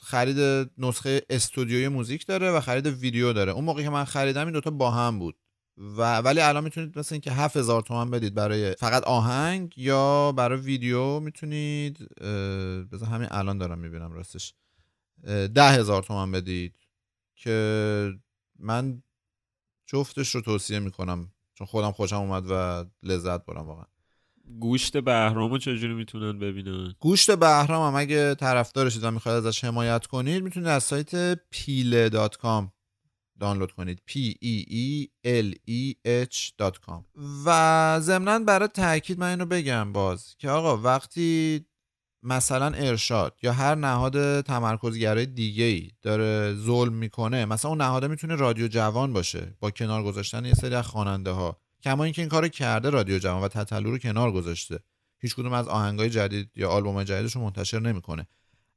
[0.05, 3.53] خرید نسخه استودیوی موزیک داره و خرید ویدیو داره.
[3.53, 5.37] اون موقع که من خریدم این دوتا با هم بود.
[5.77, 11.21] و ولی الان می‌تونید مثل اینکه 7000 تومان بدید برای فقط آهنگ یا برای ویدیو
[11.21, 11.99] می‌تونید
[12.93, 14.55] بذار همین الان دارم می‌بینم راستش.
[15.55, 16.77] ده هزار تومن بدید
[17.37, 18.13] که
[18.59, 19.03] من
[19.87, 21.33] جفتش رو توصیه می‌کنم.
[21.55, 23.85] چون خودم خوشم اومد و لذت برم واقعا.
[24.61, 30.43] گوشت بهرامو چجوری می‌تونن ببینن؟ گوشت بهرام هم اگه طرفدارشید و می‌خواید ازش حمایت کنید
[30.43, 32.73] می‌تونید از سایت پیله دات کام
[33.41, 34.03] دانلود کنید.
[34.11, 34.13] P
[34.45, 37.03] e e l e h.com
[37.47, 41.67] و ضمنا برای تاکید من اینو بگم باز که آقا وقتی
[42.23, 48.35] مثلا ارشاد یا هر نهاد تمرکزگرای دیگه ای داره ظلم می‌کنه مثلا اون نهاده می‌تونه
[48.35, 52.49] رادیو جوان باشه با کنار گذاشتن یه سری از خواننده ها کما اینکه این کارو
[52.49, 54.79] کرده رادیو جوان و تتلو رو کنار گذاشته.
[55.19, 58.27] هیچ کدوم از آهنگای جدید یا آلبوم جدیدش رو منتشر نمی‌کنه.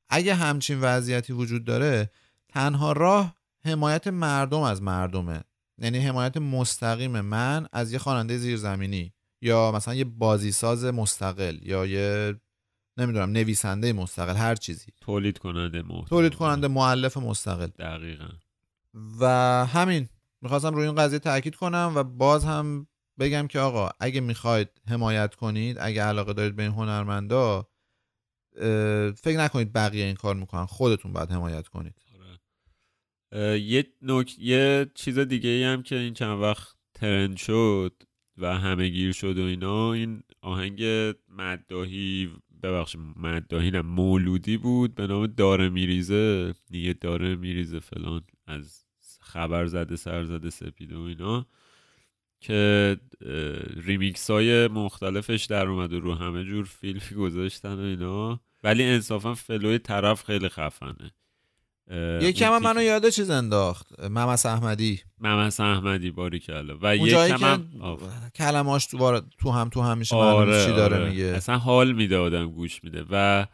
[0.09, 2.09] اگه همچین وضعیتی وجود داره
[2.49, 5.43] تنها راه حمایت مردم از مردمه.
[5.77, 12.35] یعنی حمایت مستقیم من از یه خواننده زیرزمینی یا مثلا یه بازیساز مستقل یا یه
[12.97, 14.91] نمی‌دونم نویسنده مستقل هر چیزی.
[15.01, 17.67] تولید کننده محتوا تولید کننده معلف مستقل.
[17.67, 18.29] دقیقا.
[19.19, 19.25] و
[19.65, 20.09] همین.
[20.41, 22.87] می‌خواستم روی این قضیه تاکید کنم و باز هم
[23.19, 27.67] بگم که آقا اگه می‌خواید حمایت کنید اگه علاقه دارید به این هنرمندا
[29.15, 30.65] فکر نکنید بقیه این کار می‌کنن.
[30.65, 31.95] خودتون باید حمایت کنید.
[33.61, 34.39] یه نک...
[34.39, 38.03] یه چیز دیگه ای هم که این چند وقت ترند شد
[38.37, 40.83] و همه گیر شد و اینا این آهنگ
[41.27, 42.29] مدداهی
[42.63, 48.85] ببخشید مدداهی نه مولودی بود به نام داره میریزه دیگه داره میریزه فلان از
[49.19, 51.47] خبر زده سر زده سپید و اینا.
[52.39, 52.97] که
[53.75, 58.39] ریمیکس های مختلفش در اومد و رو همه جور فیلفی گذاشتن و اینا.
[58.63, 61.11] ولی انصافا فلوی طرف خیلی خفنه.
[62.21, 63.99] یکم هم منو یاد چیز انداخت.
[63.99, 65.01] ممس احمدی.
[65.19, 67.69] ممس احمدی باری کلا و یکم هم
[68.35, 71.09] کلماش تو, تو هم تو هم میشه آره چی داره آره.
[71.09, 71.23] میگه.
[71.23, 73.05] اصلا حال میده آدم گوش میده.
[73.11, 73.45] و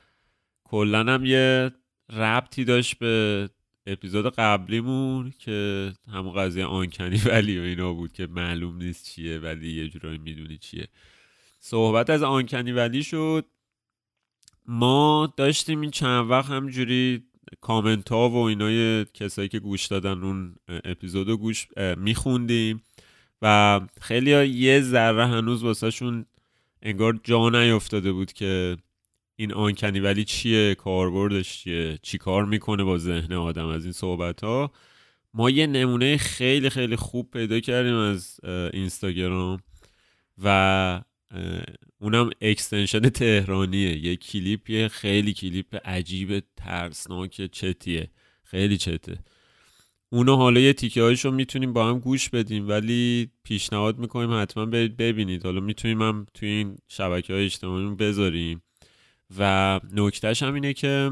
[0.63, 1.71] کلا هم یه
[2.09, 3.49] ربطی داشت به
[3.85, 9.71] اپیزود قبلیمون که همون قضیه آنکنی ولی و اینا بود که معلوم نیست چیه ولی
[9.71, 10.87] یه جورایی می‌دونی چیه.
[11.59, 13.45] صحبت از آنکنی ولی شد.
[14.67, 17.23] ما داشتیم این چند وقت همجوری
[17.61, 21.67] کامنت ها و اینای کسایی که گوش دادن اون اپیزود رو گوش
[21.97, 22.83] میخوندیم
[23.41, 26.25] و خیلی یه ذره هنوز واسهشون
[26.81, 28.77] انگار جا نیافتاده بود که
[29.35, 34.43] این آنکنی ولی چیه؟ کاربردش چیه؟ چی کار می‌کنه با ذهن آدم از این صحبت
[34.43, 34.71] ها
[35.33, 38.39] ما یه نمونه خیلی خیلی خوب پیدا کردیم از
[38.73, 39.59] اینستاگرام
[40.43, 41.03] و
[41.99, 44.05] اونم اکستنشن تهرانیه.
[44.05, 48.11] یه کلیپیه خیلی کلیپ عجیب ترسناک چتیه.
[48.43, 49.19] خیلی چته.
[50.09, 55.45] اونو حالا یه تیکه هایشو می‌تونیم با هم گوش بدیم ولی پیشنهاد می‌کنیم حتما ببینید.
[55.45, 58.62] حالا می‌تونیم هم توی این شبکه های اجتماعی بذاریم.
[59.37, 61.11] و نکتهش هم اینه که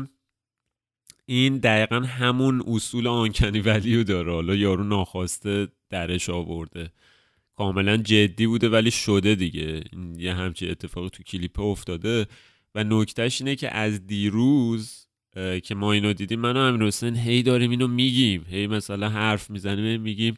[1.26, 4.32] این دقیقا همون اصول آنکنی ولیو داره.
[4.32, 6.92] حالا یارو ناخواسته درش آورده.
[7.56, 9.84] کاملا جدی بوده ولی شده دیگه.
[10.18, 12.28] یه همچی اتفاقی تو کلیپ افتاده.
[12.76, 15.08] و نکتهش اینه که از دیروز
[15.64, 18.46] که ما اینو دیدیم من و امیر حسین هی داریم اینو میگیم.
[18.50, 20.38] هی مثلا حرف می‌زنیم میگیم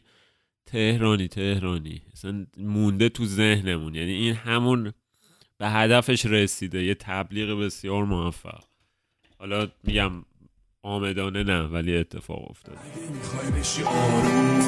[0.66, 2.02] تهرانی تهرانی.
[2.12, 3.94] مثلا مونده تو ذهنمون.
[3.94, 4.92] یعنی این همون
[5.58, 6.82] به هدفش رسیده.
[6.84, 8.64] یه تبلیغ بسیار موفق.
[9.38, 10.12] حالا میگم
[10.82, 14.60] آمدانه نه ولی اتفاق افتاد اگه می‌خوای بشی آروم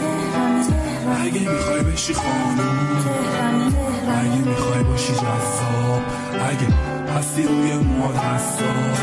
[1.21, 3.75] اگه می‌خوای بشی خانوم
[4.09, 6.03] اگه می‌خوای باشی جذاب
[6.51, 6.69] اگه
[7.13, 9.01] هستی روی مواد حساس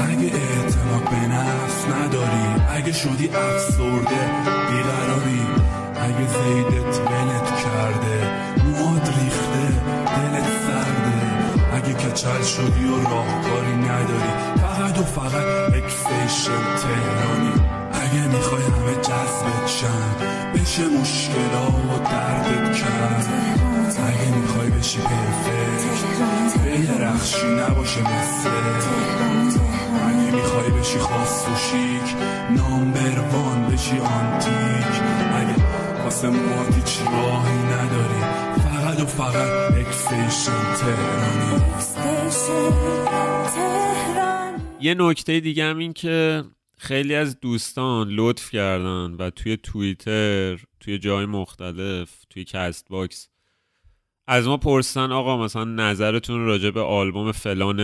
[0.00, 4.30] اگه اعتماد به نفس نداری اگه شدی افسرده
[4.70, 5.40] بیقراری
[5.96, 7.53] اگه زیدت ولت
[12.14, 14.32] کچل شدی و راهکاری نداری.
[14.56, 17.52] فقط و فقط اکسیشن تهرانی.
[17.92, 20.14] اگه می‌خوای همه جذبت شن
[20.54, 23.26] بشه مشکلا و دردت کرد
[24.06, 28.50] اگه می‌خوای بشی پرفکت به یه رخشی نباشه مثل.
[30.08, 32.16] اگه می‌خوای بشی خاص و شیک
[32.50, 34.94] نامبر وان بشی آنتیک.
[35.36, 35.54] اگه
[36.04, 38.53] واسه موات هیچ راهی نداری
[38.84, 39.74] فقط و فقط
[44.80, 46.44] یه نکته دیگه هم این که
[46.78, 53.28] خیلی از دوستان لطف کردن و توی توییتر توی جای مختلف توی کست باکس
[54.26, 57.80] از ما پرسن آقا مثلا نظرتون راجع به آلبوم فلان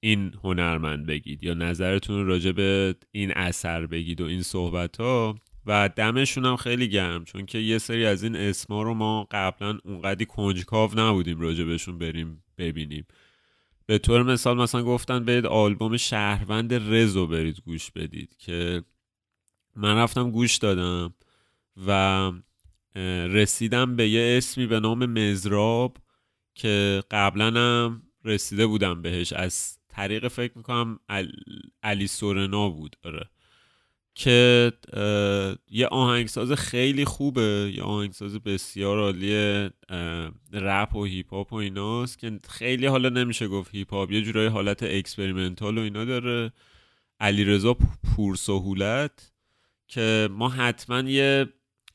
[0.00, 5.34] این هنرمند بگید یا نظرتون راجع به این اثر بگید و این صحبت ها
[5.66, 9.78] و دمشون هم خیلی گرم چون که یه سری از این اسما رو ما قبلا
[9.84, 13.06] اونقدی کنجکاو نبودیم راجع بهشون بریم ببینیم.
[13.86, 18.82] به طور مثال مثلا گفتن برید آلبوم شهروند رزو برید گوش بدید که
[19.76, 21.14] من رفتم گوش دادم
[21.86, 22.32] و
[23.26, 25.96] رسیدم به یه اسمی به نام مزراب
[26.54, 29.32] که قبلا هم رسیده بودم بهش.
[29.32, 31.00] از طریق فکر می‌کنم
[31.82, 33.30] علی سورنا بود آره.
[34.14, 34.72] که
[35.70, 39.70] یه آهنگساز خیلی خوبه یه آهنگساز بسیار عالی
[40.52, 44.46] رپ و هیپ هاپ و ایناست که خیلی حالا نمیشه گفت هیپ هاپ یه جورای
[44.46, 46.52] حالت experimental و اینا داره.
[47.20, 47.76] علیرضا
[48.16, 49.32] پورسهولت
[49.88, 51.46] که ما حتما یه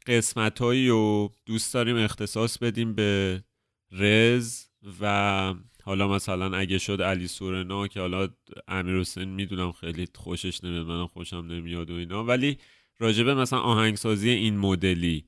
[0.08, 3.44] قسمتهایی و دوست داریم اختصاص بدیم به
[3.92, 4.66] رز
[5.02, 5.54] و
[5.90, 8.28] حالا مثلا اگه شد علی سورنا که حالا
[8.68, 12.24] امیر حسین می‌دونم خیلی خوشش نمیاد منم خوشم نمیاد و اینا.
[12.24, 12.58] ولی
[13.00, 15.26] راجبه مثلا آهنگسازی این مدلی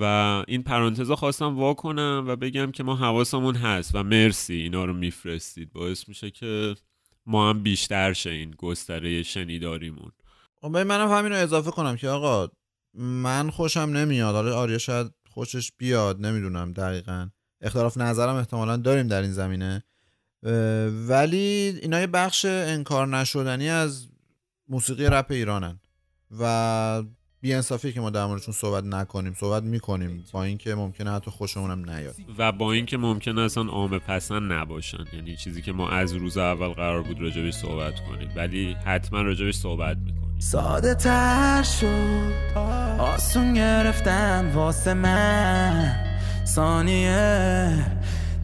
[0.00, 0.04] و
[0.48, 4.92] این پرانتزا خواستم وا کنم و بگم که ما حواسمون هست و مرسی اینا رو
[4.92, 5.72] میفرستید.
[5.72, 6.74] باعث میشه که
[7.26, 10.12] ما هم بیشتر شه این گستره شنیداریمون.
[10.62, 12.48] خب منم همین رو اضافه کنم که آقا
[12.94, 14.34] من خوشم نمیاد.
[14.34, 17.28] حالا آریا شاید خوشش بیاد نمی‌دونم دقیقا.
[17.60, 19.82] اختلاف نظرم احتمالا داریم در این زمینه.
[21.08, 24.06] ولی اینا یه بخش انکار نشدنی از
[24.68, 25.80] موسیقی رپ ایرانن.
[26.40, 27.02] و
[27.40, 32.14] بیانصافی که ما در موردشون صحبت نکنیم صحبت می‌کنیم با اینکه ممکنه حتی خوشمونم نیاد.
[32.38, 35.04] و با اینکه ممکنه اصلا عام پسند نباشن.
[35.12, 38.30] یعنی چیزی که ما از روز اول قرار بود راجبش صحبت کنیم.
[38.36, 40.38] ولی حتما راجبش صحبت می‌کنیم.
[40.38, 42.58] ساده تر شد.
[42.98, 46.09] آسون گرفتن واسه من.
[46.54, 47.72] ثانیه.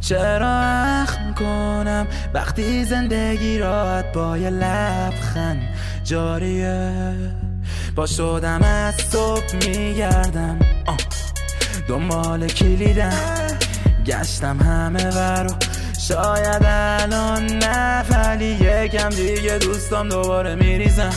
[0.00, 0.60] چرا
[1.02, 5.62] اخم کنم وقتی زندگی راحت با یه لبخند
[6.04, 6.92] جاریه.
[7.94, 10.58] با شدم از صبح میگردم.
[11.88, 13.58] دنبال کلیدم.
[14.06, 15.54] گشتم همه برو
[16.08, 21.14] شاید الان نه ولی یکم دیگه دوستام دوباره میریزم.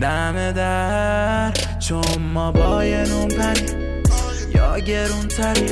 [0.00, 3.79] دم در چون ما با یه نون پنی
[4.60, 5.66] یا گرون تری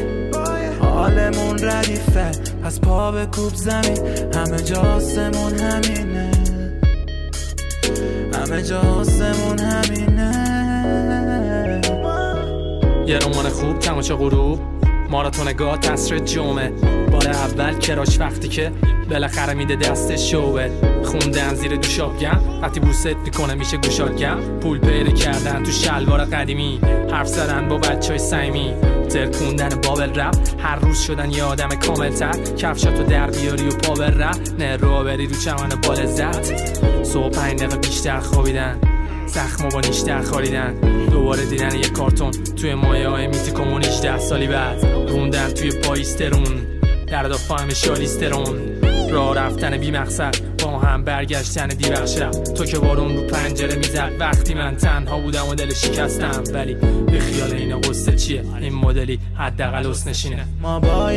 [0.81, 2.31] حالمون ردیفه.
[2.64, 3.98] پس پا به کوب زمین.
[4.35, 6.31] همه جاسمون همینه.
[8.35, 10.33] همه جاسمون همینه.
[13.07, 14.61] یه رمان خوب تماشا غروب.
[15.11, 16.72] ماراتون گاه تصر جمعه.
[17.18, 18.72] بار اول کراش وقتی که
[19.11, 20.68] بالاخره میده دست شوه.
[21.04, 26.81] خوندن زیر دوشابگم وقتی بوست می‌کنه میشه گوشادگم پول پیدا کردن تو شلوار قدیمی.
[27.11, 28.74] حرف زدن با بچه های سیمی
[29.09, 33.92] ترکوندن بابل رپ هر روز شدن یه آدم کامل تر کفشاتو در بیاری و پا
[33.92, 34.38] رپ.
[34.59, 36.54] نه رو بری رو چمن با لذت
[37.04, 38.78] صبح پنج دقیقه بیشتر خوابیدن.
[39.26, 40.74] زخم با نیشتر خاریدن
[41.11, 44.85] دوباره دیدن یه کارتون توی مایه های میتی کمون ده سالی بعد.
[44.85, 46.67] روندن توی پایسترون
[47.11, 48.79] درد فهم شالیسترون
[49.11, 54.55] راه رفتن بی مقصد با هم برگشتن دیوخشم تو که بارون رو پنجره می‌زد وقتی
[54.55, 56.42] من تنها بودم و دل شکستم.
[56.53, 56.75] ولی
[57.07, 60.47] به خیال این قصه چیه؟ این مدلی حداقل نشینه.
[60.61, 61.11] ما با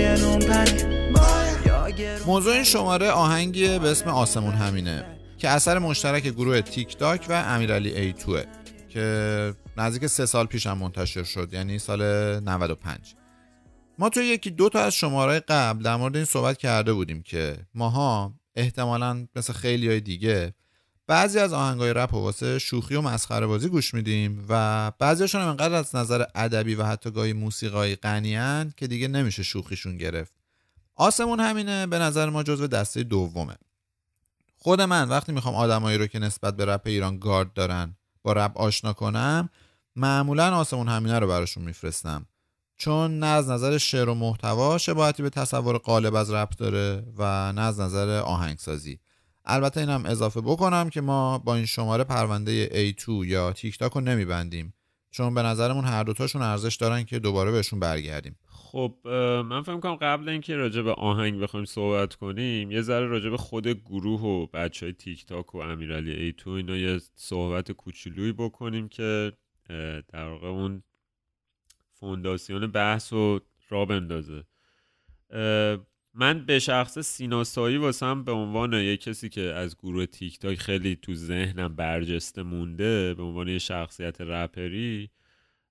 [2.25, 5.06] موضوع این شماره آهنگی به اسم آسمون همینه
[5.38, 8.43] که اثر مشترک گروه تیک تاک و امیرعلی ای توه
[8.89, 12.01] که نزدیک سه سال پیش هم منتشر شد یعنی سال
[12.39, 12.97] 95
[14.01, 17.57] ما توی یکی دو تا از شماره قبل در مورد این صحبت کرده بودیم که
[17.73, 20.54] ماها احتمالا مثل خیلی های دیگه
[21.08, 25.73] بعضی از آهنگای رپ واسه شوخی و مسخره بازی گوش میدیم و بعضیشون هم انقدر
[25.73, 30.33] از نظر ادبی و حتی گاهی موسیقایی غنیان که دیگه نمیشه شوخیشون گرفت.
[30.95, 33.56] آسمون همینه به نظر ما جزو دسته دومه.
[34.58, 38.58] خود من وقتی می‌خوام آدمایی رو که نسبت به رپ ایران گارد دارن با رپ
[38.58, 39.49] آشنا کنم
[39.95, 42.27] معمولا آسمون همینه رو براشون میفرستم.
[42.82, 47.54] چون نه از نظر شعر و محتوا شباهتی به تصور قالب از رپ داره و
[47.54, 49.00] نه از نظر آهنگسازی.
[49.46, 54.02] البته اینم اضافه بکنم که ما با این شماره پرونده A2 یا تیک تاک رو
[54.02, 54.73] نمیبندیم
[55.12, 58.36] چون به نظرمون هر دوتاشون ارزش دارن که دوباره بهشون برگردیم.
[58.48, 58.96] خب
[59.46, 63.38] من فکر کنم قبل اینکه راجع به آهنگ بخوایم صحبت کنیم یه ذره راجع به
[63.38, 68.32] خود گروه و بچه های تیک تاک و امیرعلی ای تو اینا یه صحبت کوچولویی
[68.32, 69.34] بکنیم که
[70.13, 70.84] در واقع اون
[72.02, 73.39] فونداسیون بحث رو
[73.69, 74.43] را بندازه.
[76.13, 80.95] من به شخص سیناسایی واسم به عنوان یه کسی که از گروه تیک تاک خیلی
[80.95, 85.10] تو ذهنم برجسته مونده به عنوان یه شخصیت رپری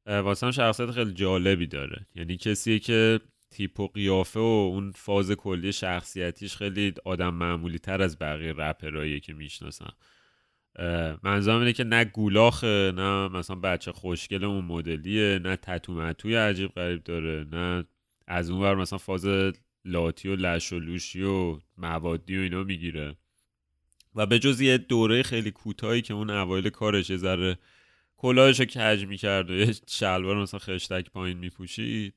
[0.07, 2.07] واسم شخصیت خیلی جالبی داره.
[2.14, 3.20] یعنی کسی که
[3.51, 9.20] تیپ و قیافه و اون فاز کلی شخصیتیش خیلی آدم معمولی تر از بقیه رپرهایی
[9.20, 9.93] که می‌شناسم.
[11.22, 16.70] منظورم اینه که نه گولاخه نه مثلا بچه خوشگل اون مدلیه نه تتو متوی عجیب
[16.70, 17.85] غریب داره نه
[18.26, 19.26] از اون ور مثلا فاز
[19.85, 23.16] لاتی و لش و لوشی و موادی و اینا می‌گیره.
[24.14, 27.59] و به جز یه دوره خیلی کوتاهی که اون اوایل کارش یه ذره
[28.16, 32.14] کلاهش رو کج می‌کرد و یه شلوار مثلا خشتک پایین میپوشید.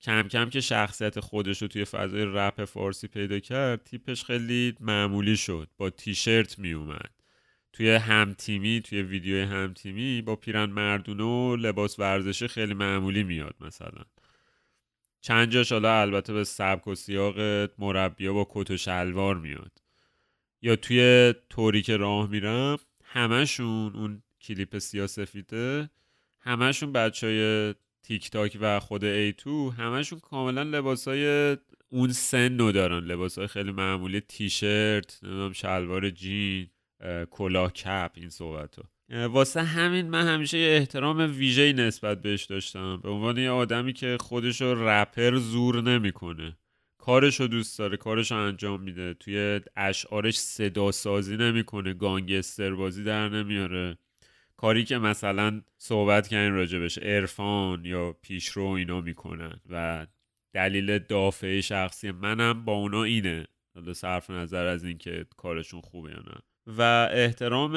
[0.00, 5.36] کم کم که شخصیت خودش رو توی فضای رپ فارسی پیدا کرد تیپش خیلی معمولی
[5.36, 5.68] شد.
[5.76, 7.21] با تیشرت میومد
[7.72, 14.04] توی همتیمی توی ویدیو همتیمی با پیرن مردونه و لباس ورزشی خیلی معمولی میاد مثلا.
[15.20, 17.38] چند جاش حالا البته به سبک و سیاق
[17.78, 19.72] مربیا با کت و شلوار میاد.
[20.62, 25.90] یا توی طوری که راه میرم همشون اون کلیپ سیاسفیده
[26.40, 31.56] همشون بچه های تیک تاک و خود ای تو همشون کاملا لباس های
[31.88, 33.04] اون سن رو دارن.
[33.04, 35.20] لباس های خیلی معمولی تیشرت
[35.54, 36.70] شلوار جین.
[37.30, 38.84] کلاه کپ این صحبت ها
[39.28, 43.00] واسه همین من همیشه یه احترام ویژه‌ای نسبت بهش داشتم.
[43.02, 46.56] به عنوان یه آدمی که خودشو رپر زور نمی‌کنه.
[46.98, 49.14] کارشو دوست داره کارشو انجام میده.
[49.14, 53.98] توی اشعارش صدا سازی نمی‌کنه گانگستر بازی در نمیاره.
[54.56, 60.06] کاری که مثلا صحبت کردن راجبش عرفان یا پیشرو اینا می‌کنن و
[60.52, 63.46] دلیل دافعه شخصی منم با اونا اینه.
[63.74, 66.40] حالا صرف نظر از اینکه کارشون خوبه یا نه.
[66.66, 67.72] و احترام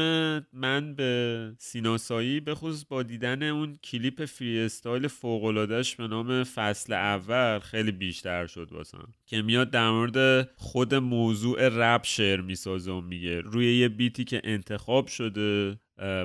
[0.53, 6.93] من به سیناسایی به خصوص با دیدن اون کلیپ فری استایل فوقلادش به نام فصل
[6.93, 9.13] اول خیلی بیشتر شد واسم.
[9.25, 14.41] که میاد در مورد خود موضوع رپ شعر می‌سازه و میگه روی یه بیتی که
[14.43, 15.79] انتخاب شده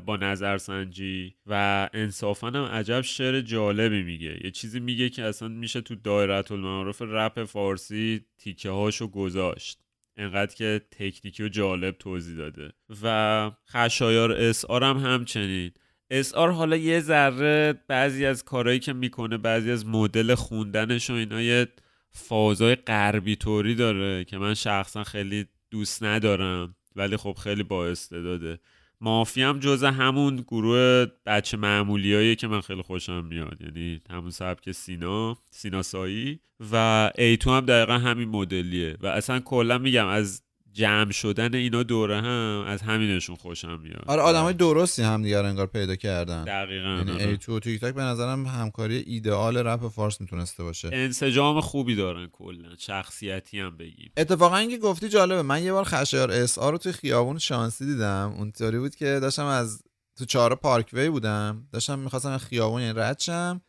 [0.07, 4.41] با نظرسنجی و انصافا هم عجب شعر جالبی میگه.
[4.45, 9.79] یه چیزی میگه که اصلا میشه تو دایره المعارف رپ فارسی تیکه هاشو گذاشت.
[10.21, 12.73] انقدر که تکنیکی و جالب توضیح داده.
[13.03, 15.71] و خشایار اس هم همچنین.
[16.11, 21.43] اس حالا یه ذره بعضی از کارهایی که می‌کنه بعضی از مدل خوندنش و اینا
[21.43, 21.67] یه
[22.11, 26.77] فازای غربی طوری داره که من شخصا خیلی دوست ندارم.
[26.97, 28.59] ولی خب خیلی با استعداده.
[29.01, 33.61] مافی هم جز همون گروه بچه معمولیایی که من خیلی خوشم میاد.
[33.61, 36.41] یعنی همون سبک سینا سینا سایی
[36.73, 38.97] و ایتو هم دقیقا همین مدلیه.
[39.01, 40.43] و اصلا کلا میگم از
[40.73, 44.05] جمع شدن اینا دور هم از همینشون خوشم میاد.
[44.07, 46.45] آره آدم های درستی هم دیگر انگار پیدا کردن.
[46.45, 47.29] دقیقا یعنی آره.
[47.29, 50.91] ایتو تیک تاک به نظرم همکاری ایدئال رپ فارس می‌تونسته باشه.
[50.93, 54.13] انسجام خوبی دارن کلا شخصیتی هم بگیم.
[54.17, 58.35] اتفاقا اینکه گفتی جالبه من یه بار خشایار اس رو توی خیابون شانسی دیدم.
[58.39, 59.83] اونطوری بود که داشتم از
[60.19, 61.69] تو چهارراه پارک وی بودم.
[61.73, 63.61] داشتم می‌خواستم خیابون یعنی رد شم.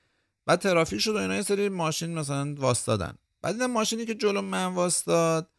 [0.46, 3.14] بعد ترافیک شد و اینا یه سری ماشین مثلا واسطادن.
[3.42, 5.50] بعد دیدم ماشینی که جلو من واسطاد.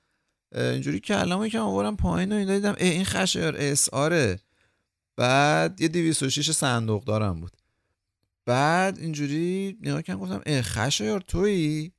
[0.55, 4.40] اینجوری کلمه که آورم پایین و اینا دیدم ای این خشایار اس آره.
[5.16, 7.53] بعد یه 206 صندوق دارم بود.
[8.46, 11.92] بعد اینجوری نگاه کردم گفتم ای خشایار تویی؟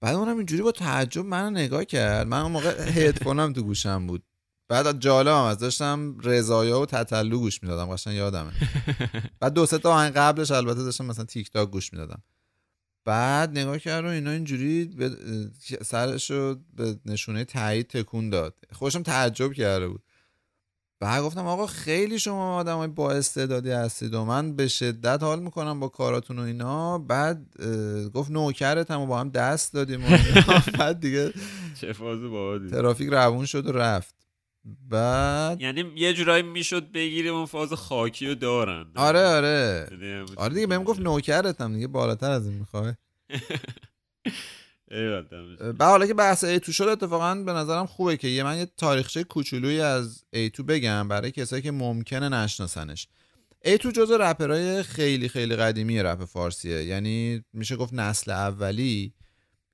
[0.00, 2.26] بعد اونم اینجوری با تعجب منو نگاه کرد.
[2.26, 4.22] من اون موقع هدفونم تو گوشم بود.
[4.68, 7.92] بعد جالبم از داشتم رضایا و تتلو گوش می‌دادم.
[7.92, 8.52] قشنگ یادمه.
[9.40, 12.22] بعد دو سه تا قبلش البته داشتم مثلا تیک تاک گوش می‌دادم.
[13.06, 15.10] بعد نگاه کرد و اینا اینجوری به
[15.82, 18.54] سرش رو به نشونه تایید تکون داد.
[18.72, 20.02] خوشم تعجب کرده بود.
[21.00, 25.42] بعد گفتم آقا خیلی شما آدم های با استعدادی هستید و من به شدت حال
[25.42, 26.98] می‌کنم با کاراتون و اینا.
[26.98, 27.62] بعد
[28.14, 30.18] گفت نوکرت هم و با هم دست دادیم و
[30.78, 31.32] بعد دیگه
[31.80, 32.70] چه باحالی.
[32.70, 34.15] ترافیک روون شد و رفت.
[34.88, 38.86] بعد یعنی یه جورایی می‌شد بگیریم اون فاز خاکی رو دارن.
[38.96, 39.88] آره آره.
[39.90, 42.94] یعنی آره دیگه بهم گفت نوکرتم دیگه بالاتر از این می‌خوای.
[45.78, 49.24] به حالا که بحث ایتو شد اتفاقا به نظرم خوبه که یه من یه تاریخچه
[49.24, 53.08] کوچولویی از ایتو بگم برای کسایی که ممکنه نشناسنش.
[53.64, 56.84] ایتو جزو رپرای خیلی خیلی قدیمی رپ فارسیه.
[56.84, 59.12] یعنی میشه گفت نسل اولی.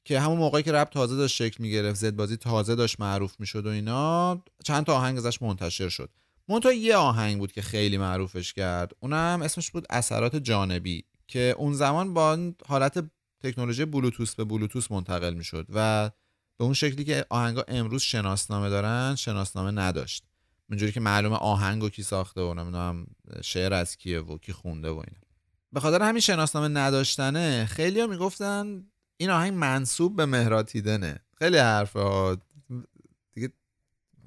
[0.04, 3.66] که همون موقعی که رپ تازه داشت شکل می‌گرفت زد بازی تازه داشت معروف می‌شد
[3.66, 6.10] و اینا چند تا آهنگ ازش منتشر شد.
[6.48, 8.92] منتها یه آهنگ بود که خیلی معروفش کرد.
[9.00, 13.04] اونم اسمش بود اثرات جانبی که اون زمان با حالت
[13.42, 16.10] تکنولوژی بلوتوس به بلوتوس منتقل می‌شد و
[16.58, 20.24] به اون شکلی که آهنگا امروز شناسنامه دارن شناسنامه نداشت.
[20.70, 23.06] اونجوری که معلومه آهنگو کی ساخته و نمی‌دونم
[23.42, 25.20] شعر از کیه و کی خونده و اینا.
[25.72, 28.84] به خاطر همین شناسنامه نداشتنه خیلیا می‌گفتن
[29.22, 32.36] این آهنگ منصوب به مهراتیدنه خیلی حرف ها
[33.34, 33.52] دیگه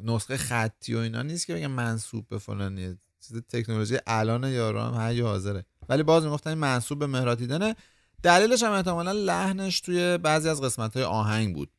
[0.04, 2.98] نسخه خطی و اینا نیست که بگم منصوب به فلانی.
[3.28, 5.66] چیز تکنولوژی الان یارو هم هر حاضره.
[5.90, 7.76] ولی باز می‌گفتن این منصوب به مهرات دیدنه
[8.24, 11.70] دلیلش هم احتمالا لحنش توی بعضی از قسمت های آهنگ بود.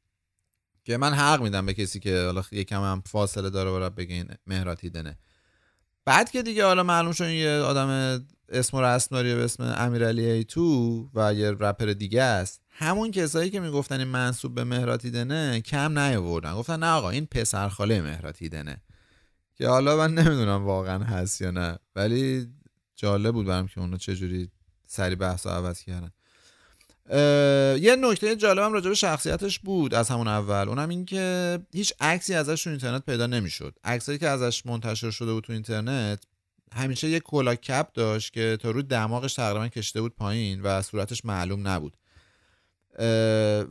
[0.85, 4.29] که من حق میدم به کسی که حالا یکم هم فاصله داره برای بگه این
[4.47, 5.19] مهرات دیدنه
[6.05, 7.89] بعد که دیگه حالا معلوم شد یه آدم
[8.49, 12.66] اسم و رسم به اسم امیرعلی تو و یه رپر دیگه است.
[12.79, 16.55] همون کسایی که می‌گفتن این منصوب به مهراتی دنه کم نیاوردن.
[16.55, 18.83] گفتن نه آقا این پسر خاله مهراتی دنه
[19.55, 21.79] که حالا من نمی‌دونم واقعا هست یا نه.
[21.97, 22.47] ولی
[22.97, 24.51] جالب بود برام که اونا چجوری
[24.87, 26.11] سری بحث عوض کردن.
[27.81, 30.68] یه نکته جالبم راجع به شخصیتش بود از همون اول.
[30.68, 33.74] اونم این که هیچ عکسی ازش تو اینترنت پیدا نمی‌شد.
[33.85, 36.24] عکسایی که ازش منتشر شده بود تو اینترنت
[36.72, 41.24] همیشه یه کلا کپ داشت که تا رو دماغش تقریبا کشته بود پایین و صورتش
[41.24, 41.97] معلوم نبود.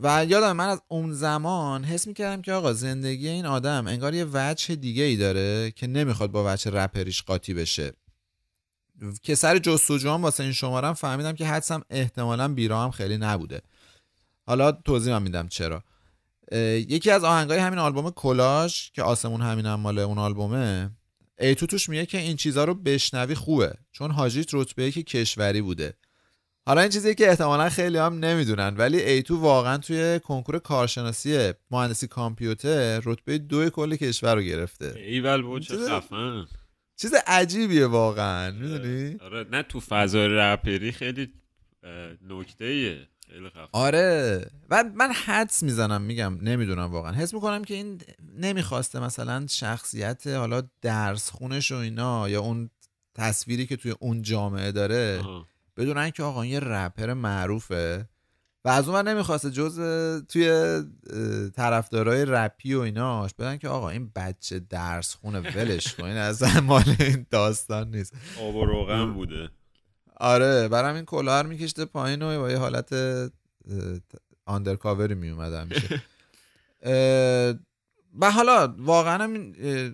[0.02, 4.26] و یادم من از اون زمان حس می‌کردم که آقا زندگی این آدم انگار یه
[4.32, 7.92] وجه دیگه ای داره که نمی‌خواد با وجه رپریش قاطی بشه.
[9.22, 13.60] که سر جستجو هم واسه این شمارم فهمیدم که حدسم احتمالا بیرا هم خیلی نبوده.
[14.46, 15.82] حالا توضیح هم میدم چرا.
[16.88, 20.90] یکی از آهنگای همین آلبوم کلاش که آسمون همین هم مال اون آلبومه
[21.38, 25.94] ایتو توش میگه که این چیزها رو بشنوی خوبه چون حاجیت رتبه که کشوری بوده.
[26.68, 32.06] حالا این چیزی که احتمالا خیلی هم نمی‌دونن ولی ایتو واقعا توی کنکور کارشناسی مهندسی
[32.06, 34.94] کامپیوتر رتبه دو کل کشور رو گرفته.
[34.96, 36.46] ایول بود چه خفن
[36.96, 41.32] چیز عجیبیه واقعا می‌دونی؟ آره نه تو فضای رپری خیلی
[42.28, 43.08] نکته ایه
[43.72, 47.12] آره و من حدس می‌زنم میگم نمی‌دونم واقعا.
[47.12, 48.00] حس می‌کنم که این
[48.38, 52.70] نمی‌خواسته مثلا شخصیت حالا درس خونش و اینا یا اون
[53.14, 55.22] تصویری که توی اون جامعه داره
[55.76, 58.08] بدونن که آقا یه رپر معروفه.
[58.64, 59.80] و از اون نمی‌خواسته جز
[60.28, 60.82] توی
[61.54, 66.04] طرفدارای رپی و ایناش بدن که آقا این بچه درس خونه ولش کن.
[66.04, 68.14] این از مال این داستان نیست.
[68.40, 69.48] آب و روغن بوده.
[70.16, 72.94] آره برام این کلاه میکشته پایین و با یه حالت
[74.46, 76.02] آندرکاوری میومد همیشه.
[78.20, 79.52] و حالا واقعا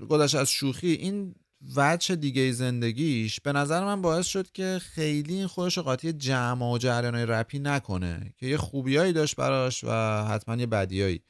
[0.09, 0.93] گذشت از شوخی.
[0.93, 1.35] این
[1.77, 6.79] وجه دیگه زندگیش به نظر من باعث شد که خیلی این خودش قاطی جمع و
[6.79, 11.21] جریان رپی نکنه که یه خوبیایی داشت براش و حتما یه بدیایی.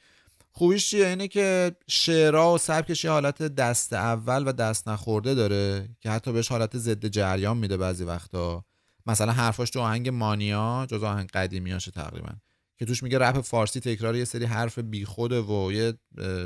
[0.51, 5.89] خوبیش چیه؟ اینه که شعرها و سبکش یه حالت دست اول و دست نخورده داره
[6.01, 8.65] که حتی بهش حالت ضد جریان میده بعضی وقتا.
[9.05, 12.29] مثلا حرفاش تو آهنگ مانیا جز آهنگ قدیمیاشه تقریبا
[12.77, 15.93] که توش میگه رپ فارسی تکرار یه سری حرف بیخوده و یه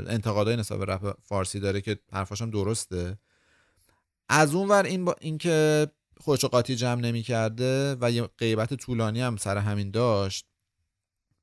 [0.07, 3.17] انتقادای نسبت به رپ فارسی داره که حرفاش هم درسته.
[4.29, 5.87] از اون ور این با اینکه
[6.19, 10.45] خودش قاطی جمع نمی کرده و یه غیبت طولانی هم سر همین داشت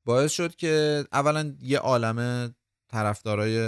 [0.04, 2.50] باعث شد که اولا یه عالم
[2.88, 3.58] طرفدارای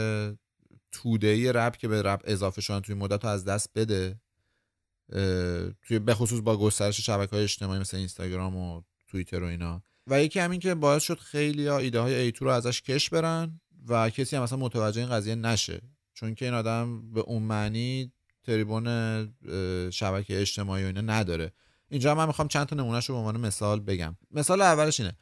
[0.93, 4.21] توده ای رپ که به رپ اضافه شدن توی مدت رو از دست بده
[5.83, 9.83] توی بخصوص با گسترش شبکه های اجتماعی مثل اینستاگرام و توییتر و اینا.
[10.07, 13.61] و یکی همین که باعث شد خیلی ها ایده های ایتو رو ازش کش برن
[13.89, 15.83] و کسی هم مثلا متوجه این قضیه نشه.
[16.14, 18.12] چون که این آدم به اون معنی
[18.47, 18.86] تریبون
[19.90, 21.53] شبکه اجتماعی و اینا نداره.
[21.88, 24.16] اینجا من می‌خوام چند تا نمونهش رو به عنوان مثال بگم.
[24.30, 25.16] مثال اولش اینه.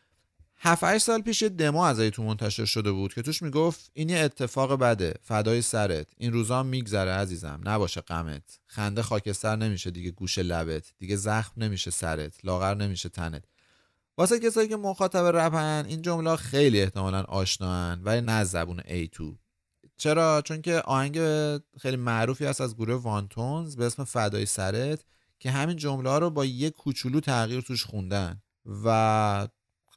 [0.57, 4.73] 7 سال پیش دمو از تو منتشر شده بود که توش می‌گفت این یه اتفاق
[4.73, 6.07] بده فدای سرت.
[6.19, 7.61] این روزا میگذره عزیزم.
[7.65, 8.59] نباشه غمت.
[8.67, 10.93] خنده خاکستر نمیشه دیگه گوش لبت.
[10.99, 12.45] دیگه زخم نمیشه سرت.
[12.45, 13.45] لاغر نمیشه تنت.
[14.19, 19.23] واسه کسایی که مخاطب رپن این جمله خیلی احتمالا آشنان ولی نه زبون A2
[19.97, 21.19] چرا؟ چون که آهنگ
[21.81, 25.05] خیلی معروفی هست از گروه وانتونز به اسم فدای سرت
[25.39, 28.43] که همین جمله ها رو با یه کوچولو تغییر توش خوندن
[28.85, 29.49] و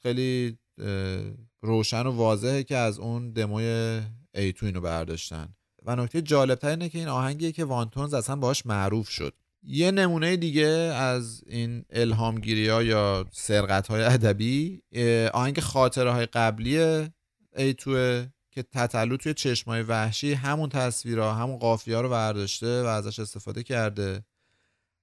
[0.02, 0.58] خیلی
[1.62, 4.02] روشن و واضحه که از اون دموی
[4.34, 5.56] ایتو اینو برداشتن.
[5.86, 9.34] و نکته جالبتر اینه که این آهنگیه که وانتونز اصلا باش معروف شد.
[9.64, 14.82] یه نمونه دیگه از این الهامگیری ها یا سرقت های ادبی
[15.34, 17.08] آهنگ خاطره های قبلی
[17.56, 18.28] ایتوه
[18.58, 24.24] که تطلو توی چشمای وحشی همون تصویرها همون قافیه رو برداشته و ازش استفاده کرده.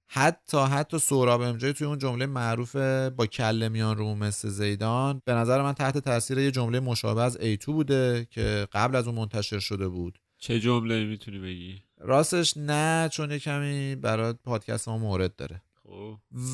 [0.07, 2.75] حتی حتی سوراب امجای توی اون جمله معروف
[3.15, 7.37] با کله میان رو مثل زیدان به نظر من تحت تاثیر یه جمله مشابه از
[7.37, 10.19] ایتو بوده که قبل از اون منتشر شده بود.
[10.37, 15.61] چه جمله می‌تونی بگی؟ راستش نه چون یه کمی برای پادکست ما مورد داره.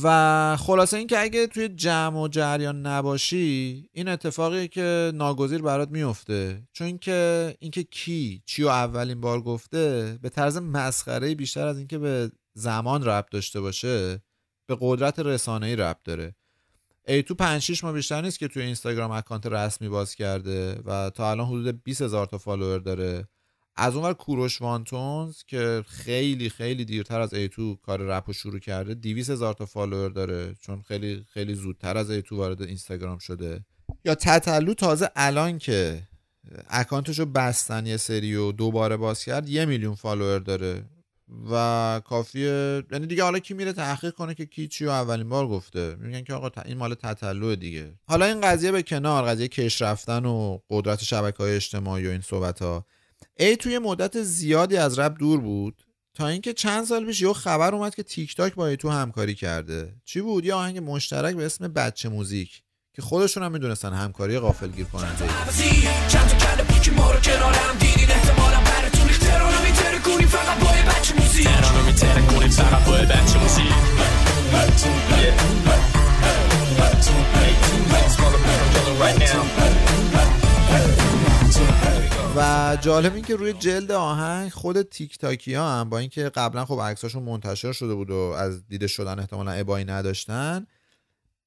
[0.03, 6.67] و خلاصه اینکه اگه توی جمع و جریان نباشی این اتفاقی که ناگزیر برات میفته.
[6.73, 11.97] چون که اینکه کی چی و اولین بار گفته به طرز مسخره بیشتر از اینکه
[11.97, 14.21] به زمان ربط داشته باشه
[14.67, 16.35] به قدرت رسانه ای ربط داره.
[17.07, 21.31] ایتو 5 6 ماه بیشتر نیست که توی اینستاگرام account رسمی باز کرده و تا
[21.31, 23.27] الان حدود 20 هزار تا follower داره.
[23.75, 28.93] از اونور کوروش وانتونز که خیلی خیلی دیرتر از ایتو کار رپ رو شروع کرده.
[28.93, 33.65] 200 هزار تا follower داره چون خیلی خیلی زودتر از ایتو وارد اینستاگرام شده.
[34.05, 36.07] یا تتلو تازه الان که
[36.69, 40.83] account ش رو بستن یه سری و دوباره باز کرد یه میلیون follower داره.
[41.51, 45.47] و کافیه یعنی دیگه حالا کی میره تحقیق کنه که کی چی رو اولین بار
[45.47, 45.95] گفته.
[45.99, 47.93] میگن که آقا این مال تتلو دیگه.
[48.05, 52.21] حالا این قضیه به کنار قضیه کش رفتن و قدرت شبکه های اجتماعی و این
[52.21, 52.85] صحبت ها
[53.37, 57.95] ایتو مدت زیادی از رپ دور بود تا اینکه چند سال پیش یه خبر اومد
[57.95, 62.09] که تیک تاک با ایتو همکاری کرده چی بود یه آهنگ مشترک به اسم بچه
[62.09, 62.63] موزیک
[62.95, 65.25] که خودشون هم می‌دونستن همکاری غافلگیر کننده
[82.35, 86.65] و جالب این که روی جلد آهنگ خود تیک تاکی ها هم با اینکه قبلا
[86.65, 90.67] خب عکساشون منتشر شده بود و از دیده شدن احتمالا ابایی نداشتن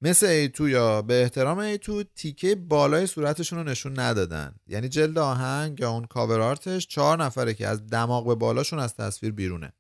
[0.02, 4.54] مثل ایتو یا به احترام ایتو تیکه بالای صورتشون رو نشون ندادن.
[4.66, 8.78] یعنی جلد آهنگ یا اون cover art ش چهار نفره که از دماغ به بالاشون
[8.78, 9.72] از تصویر بیرونه.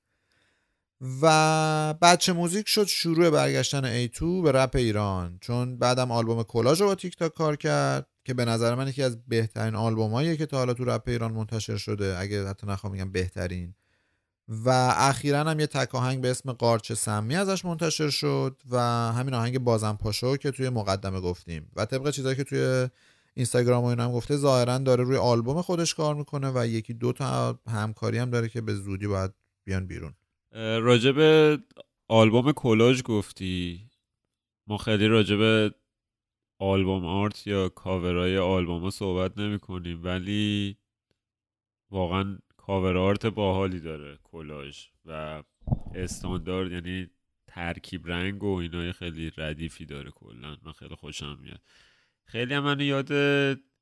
[1.22, 5.38] و بچه موزیک شد شروع برگشتن ایتو به رپ ایران.
[5.40, 8.06] چون بعدم آلبوم کلاژ رو با تیک تاک کار کرد.
[8.24, 11.76] که به نظر من یکی از بهترین آلبوماییه که تا حالا تو رپ ایران منتشر
[11.76, 13.74] شده اگه حتی نخوام میگم بهترین.
[14.48, 18.78] و اخیرا هم یه تک آهنگ به اسم قارچ سمی ازش منتشر شد و
[19.12, 21.70] همین آهنگ بازم پاشو که توی مقدمه گفتیم.
[21.76, 22.88] و طبق چیزایی که توی
[23.34, 27.12] اینستاگرام و اینا هم گفته ظاهرا داره روی آلبوم خودش کار می‌کنه و یکی دو
[27.12, 29.30] تا همکاری هم داره که به زودی باید
[29.64, 30.14] بیان بیرون.
[30.82, 31.16] راجب
[32.08, 33.90] آلبوم کلاژ گفتی.
[34.66, 35.74] ما خیلی راجب
[36.58, 40.76] album art یا کاورای آلبوم ها صحبت نمی کنیم ولی
[41.90, 45.42] واقعا cover art باحالی داره کلاژ و
[45.94, 47.10] استاندارد یعنی
[47.46, 51.60] ترکیب رنگ و اینای خیلی ردیفی داره کلا من خیلی خوشم میاد.
[52.24, 53.12] خیلی هم منو یاد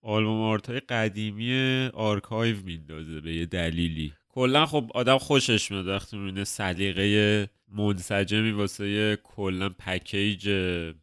[0.02, 4.12] album art های قدیمی آرکایو میندازه به یه دلیلی.
[4.28, 10.48] کلا خب آدم خوشش میاد وقتی می‌بینه سلیقه منسجمی واسه کلا پکیج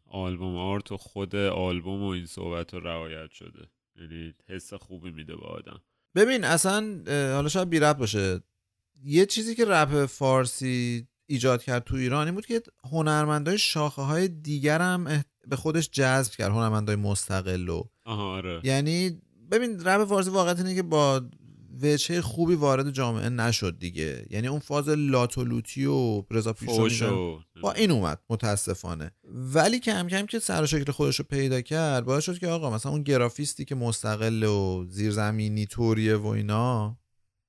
[0.06, 3.68] album art و خود آلبوم و این صحبت رو رعایت شده.
[4.00, 5.80] یعنی حس خوبی میده به آدم.
[6.14, 8.40] ببین اصلا حالا شاید بی رب باشه.
[9.04, 14.28] یه چیزی که رپ فارسی ایجاد کرد تو ایران این بود که هنرمندای شاخه های
[14.28, 18.60] دیگر هم به خودش جذب کرد هنرمندای مستقل و آها آره.
[18.64, 21.22] یعنی ببین رپ فارسی واقعا اینه که با
[21.82, 24.26] وجه خوبی وارد جامعه نشد دیگه.
[24.30, 29.10] یعنی اون فاز لاتولوتی و رضا فوشو با این اومد متاسفانه.
[29.24, 32.70] ولی کم کم که سر و شکل خودش رو پیدا کرد باعث شد که آقا
[32.70, 36.98] مثلا اون گرافیستی که مستقل و زیرزمینی توریه و اینا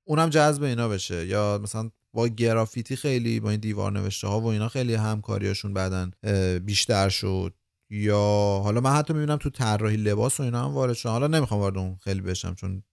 [0.07, 1.27] اونم جذب اینا بشه.
[1.27, 6.11] یا مثلا با گرافیتی خیلی با این دیوار نوشته ها و اینا خیلی همکاریاشون بعدن
[6.59, 7.53] بیشتر شد.
[7.89, 11.59] یا حالا من حتی می‌بینم تو طراحی لباس و اینا هم وارد شد حالا نمی‌خوام
[11.59, 12.83] وارد اون خیلی بشم چون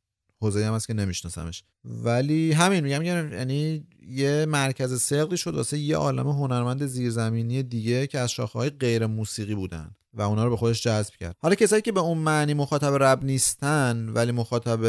[0.40, 1.62] حوزه هم هست که نمیشناسمش.
[1.84, 8.18] ولی همین میگم یعنی یه مرکز سقلی شد واسه یه عالم هنرمند زیرزمینی دیگه که
[8.18, 11.36] از شاخه های غیر موسیقی بودن و اونا رو به خودش جذب کرد.
[11.38, 14.80] حالا کسایی که به اون معنی مخاطب رب نیستن ولی مخاطب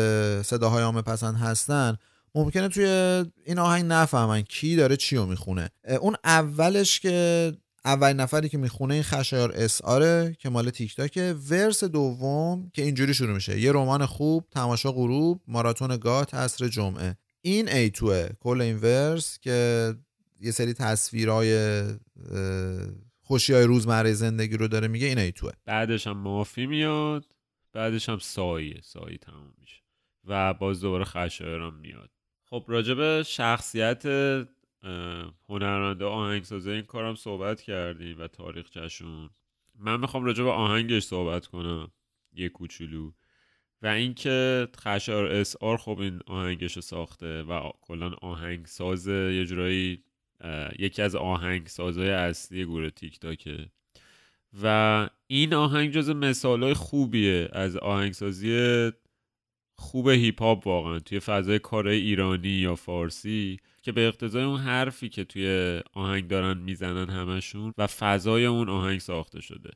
[0.42, 1.98] صداهای عامه پسند هستن
[2.36, 2.86] ممکنه توی
[3.46, 5.70] این آهنگ نفهمن کی داره چی رو می‌خونه.
[6.02, 7.52] اون اولش که
[7.90, 12.82] اولین نفری که می‌خونه این خشایار اس آره که مال تیک تاکه ورس دوم که
[12.82, 13.60] اینجوری شروع میشه.
[13.60, 17.18] یه رمان خوب تماشا غروب ماراتون گات عصر جمعه.
[17.42, 19.94] این ای توه کل این ورس که
[20.42, 21.84] یه سری تصویرهای
[23.22, 27.26] خوشی های روزمره زندگی رو داره میگه این ای توه بعدش هم مافی میاد
[27.74, 29.82] بعدش هم سایه سایه تموم میشه.
[30.26, 32.10] و باز دوباره خشایارم میاد.
[32.46, 34.04] خب راجب شخصیت
[35.50, 39.30] هنرمنده آهنگسازه این کارم صحبت کردیم و تاریخچهشون
[39.76, 41.92] من می‌خوام راجع به آهنگش صحبت کنم
[42.34, 43.12] یه کوچولو.
[43.82, 50.04] و اینکه خشار اس آر خب این آهنگش رو ساخته و کلا آهنگساز یه جورایی
[50.80, 53.70] یکی از آهنگسازهای اصلی گروه تیک تاکه
[54.64, 58.92] و این آهنگ جز مثالهای خوبیه از آهنگسازی
[59.80, 65.10] خوب هیپ هاپ واقعا توی فضای کارهای ایرانی یا فارسی که به اقتضای اون حرفی
[65.10, 69.70] که توی آهنگ دارن می‌زنن همشون و فضای اون آهنگ ساخته شده.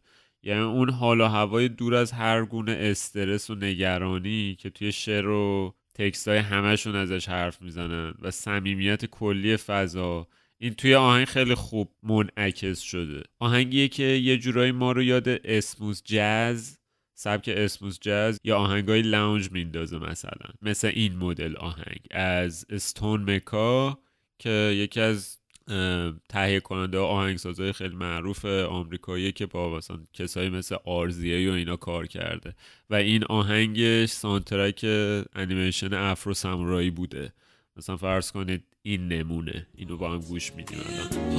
[0.44, 5.28] یعنی اون حال و هوای دور از هر گونه استرس و نگرانی که توی شعر
[5.28, 10.28] و تکست های همشون ازش حرف می‌زنن و صمیمیت کلی فضا
[10.58, 13.24] این توی آهنگ خیلی خوب منعکس شده.
[13.40, 16.80] آهنگیه که یه جورایی ما رو یاد اسموز جاز
[17.24, 20.50] سبک اسموز جاز یا آهنگای لاونج میندازه مثلا.
[20.62, 22.00] مثل این مدل آهنگ.
[22.12, 24.00] از استون مکا
[24.40, 25.38] که یکی از
[26.30, 32.08] تهیه کننده آهنگسازهای خیلی معروف آمریکایی که با مثلا کسایی مثل آرزیه و اینا کار
[32.08, 32.56] کرده.
[32.90, 34.86] و این آهنگش سانترک
[35.36, 37.34] انیمیشن افرو سامورایی بوده.
[37.78, 39.68] مثلا فرض کنید این نمونه.
[39.76, 41.34] اینو با هم گوش میدیم الان.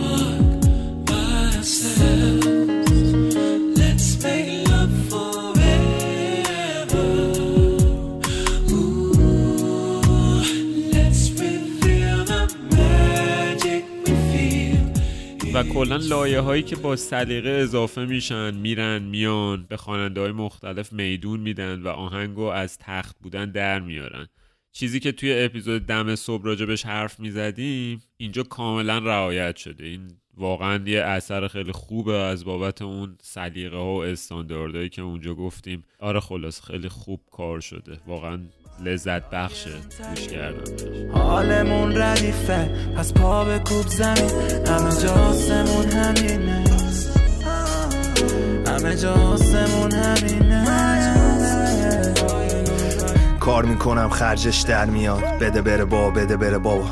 [15.55, 20.93] و کلا لایه هایی که با سلیقه اضافه میشن میرن میان به خواننده های مختلف
[20.93, 24.29] میدون میدن و آهنگو از تخت بودن در میارن.
[24.73, 29.85] چیزی که توی اپیزود دم صبح راجبش حرف می‌زدیم اینجا کاملا رعایت شده.
[29.85, 35.35] این واقعا یه اثر خیلی خوبه از بابت اون سلیقه ها و استانداردهایی که اونجا
[35.35, 35.85] گفتیم.
[35.99, 38.01] آره خلاص خیلی خوب کار شده.
[38.07, 38.41] واقعا
[38.81, 39.71] لذت بخشه
[40.11, 41.11] گوش کردن بهش.
[41.13, 44.31] حالمون ردیفه پس پا به کوب زمین.
[44.67, 46.65] همه جا آسمون همینه.
[48.67, 50.65] همه جا آسمون همینه.
[53.41, 55.23] کار می‌کنم خرجش در میاد.
[55.23, 56.91] بده بره با بده بره بابا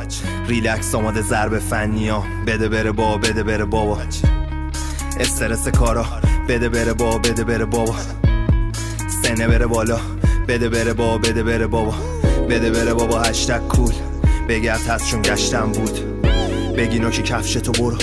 [0.48, 2.24] ریلکس آماده ضرب فنی ها.
[2.46, 3.98] بده بره با بده بره بابا
[5.20, 6.06] استرس کارا.
[6.48, 7.94] بده بره با بده بره بابا
[9.22, 9.98] سنه بره بالا.
[10.48, 11.94] بده بره با بده بره بابا.
[12.50, 13.92] بده بره بابا هشتگ کول.
[14.48, 16.22] بگرد هست چون گشتم بود.
[16.76, 17.98] بگی نوک کفش تو برو.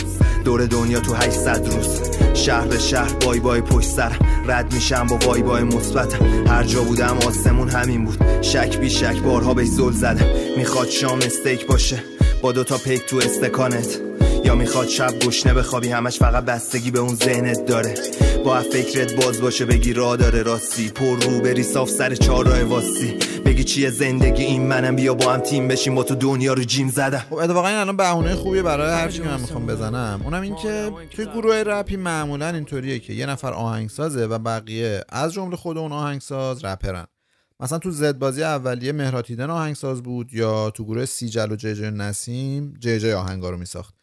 [0.46, 2.02] دور دنیا تو 800 روز.
[2.34, 4.12] شهر به شهر بای بای پشت سر.
[4.48, 6.22] رد میشم با vibe ای مثبت.
[6.48, 8.24] هر جا بودم آسمون همین بود.
[8.42, 10.28] شک بی شک بارها بهش زل زدم
[10.58, 12.04] می‌خواد شام استیک باشه.
[12.42, 14.09] با دوتا پیک تو استکانت.
[14.56, 17.94] می‌خواد شب گشنه بخوابی همش فقط بستگی به اون ذهنت داره.
[18.46, 20.90] با فکرت باز باشه بگی را داره راستی.
[20.90, 25.34] پر رو بری صاف سر چهار راه واسی بگی چیه زندگی این منم؟ بیا با
[25.34, 27.26] هم تیم بشیم با تو دنیا رو جیم زدم.
[27.30, 30.22] خب اتفاقا این الان بهونه خوبیه برای هر چی من می‌خوام بزنم.
[30.24, 35.34] اونم این که توی گروه رپی معمولا اینطوریه که یه نفر آهنگسازه و بقیه از
[35.34, 37.08] جمله خود اون آهنگساز رپرن.
[37.60, 41.92] مثلا تو زد بازی اولیه مهراد هیدن آهنگساز بود یا تو گروه سیجل و جیجی
[41.92, 43.99] نسیم جیجی آهنگا رو میساخت.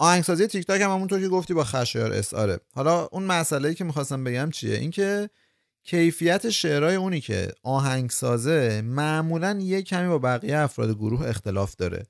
[0.00, 2.60] آهنگسازی تیک تاک هم همونطور که گفتی با خشایار SR ه.
[2.74, 5.30] حالا اون مسئله که می‌خواستم بگم چیه؟ اینکه
[5.84, 12.06] کیفیت شعرهای اونی که آهنگسازه معمولا یه کمی با بقیه افراد گروه اختلاف داره.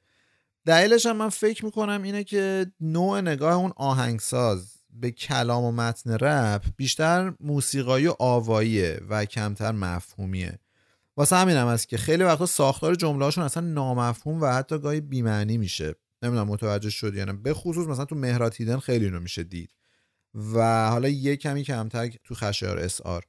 [0.67, 6.11] دلیلش هم من فکر می‌کنم اینه که نوع نگاه اون آهنگساز به کلام و متن
[6.11, 10.59] رپ بیشتر موسیقایی و آواییه و کمتر مفهومیه.
[11.17, 15.59] واسه همینم هست که خیلی وقتا ساختار جمله هاشون اصلا نامفهوم و حتی گاهی بیمعنی
[15.59, 15.95] میشه.
[16.23, 17.33] نمی‌دونم متوجه شد یا نه.
[17.33, 19.71] به خصوص مثلا تو مهرات هیدن خیلی اینو میشه دید.
[20.55, 23.23] و حالا یه کمی کمتر تو خشایار اس آر.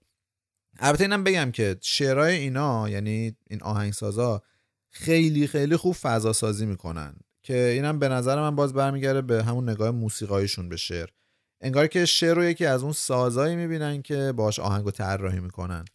[0.80, 4.42] البته اینم بگم که شعرهای اینا یعنی این آهنگسازا
[4.89, 7.16] خیلی خیلی خوب فضا سازی می‌کنن.
[7.44, 11.10] که اینم به نظر من باز برمیگرده به همون نگاه موسیقاییشون به شعر.
[11.62, 15.86] انگار که شعر رو یکی از اون سازایی می‌بینن که باش آهنگو طراحی می‌کنن.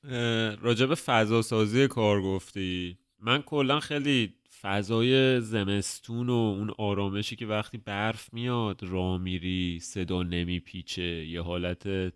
[0.63, 2.99] راجب فضا سازی کار گفتی.
[3.19, 10.23] من کلا خیلی فضای زمستون و اون آرامشی که وقتی برف میاد را میری صدا
[10.23, 12.13] نمیپیچه یه حالت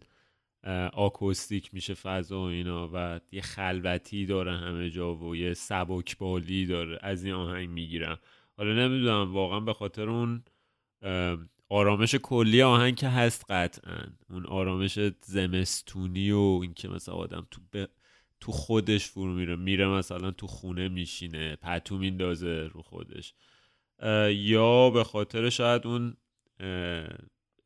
[0.93, 6.99] آکوستیک میشه فضا و اینا و یه خلوتی داره همه جا و یه سبکبالی داره
[7.03, 8.19] از این آهنگ می‌گیرم.
[8.57, 10.45] حالا نمی‌دونم واقعا به خاطر اون
[11.69, 13.99] آرامش کلی آهنگ که هست قطعا.
[14.31, 17.85] اون آرامش زمستونی و اینکه مثلا آدم تو ب...
[18.41, 19.57] تو خودش فرو میره.
[19.57, 23.35] میره مثلا تو خونه میشینه پتو میندازه رو خودش.
[24.31, 26.17] یا به خاطر شاید اون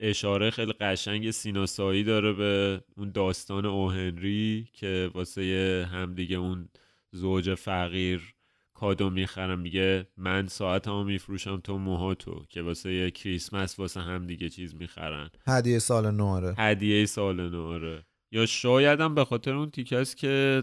[0.00, 6.68] اشاره خیلی قشنگ سیناسایی داره به اون داستان اوهنری که واسه همدیگه اون
[7.12, 8.34] زوج فقیر
[8.74, 9.58] کادو می‌خرم.
[9.58, 15.30] میگه من ساعت هم میفروشم تو موهاتو که واسه کریسمس واسه هم دیگه چیز می‌خرن.
[15.46, 16.54] هدیه سال نوره.
[16.58, 18.04] هدیه سال نوره.
[18.34, 20.62] یا شاید هم به خاطر اون تیکه است که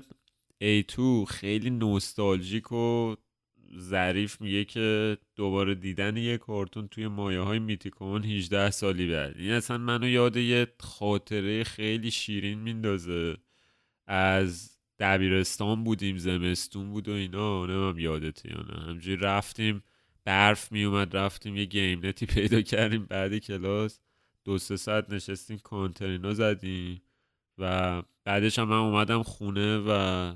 [0.64, 3.16] A2 خیلی نوستالژیک و
[3.80, 9.38] ظریف میگه که دوباره دیدن یه کارتون توی مایه های میتیکون 18 سالی بعد.
[9.38, 13.38] این اصلا منو یاد یه خاطره خیلی شیرین میندازه.
[14.08, 17.66] از دبیرستان بودیم زمستون بود و اینا.
[17.66, 18.82] نمیم یادته یا نه.
[18.82, 19.84] همجوری رفتیم
[20.26, 24.00] برف میومد رفتیم یه گیم نتی پیدا کردیم بعد کلاس.
[24.46, 27.02] دو سه ساعت نشستیم کانترینا زدیم.
[27.62, 30.34] و بعدش هم من اومدم خونه و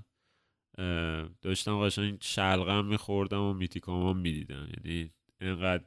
[1.41, 4.67] داشتم قشنگ شلغم میخوردم و میتیکامام می‌دیدم.
[4.77, 5.11] یعنی
[5.41, 5.83] اینقدر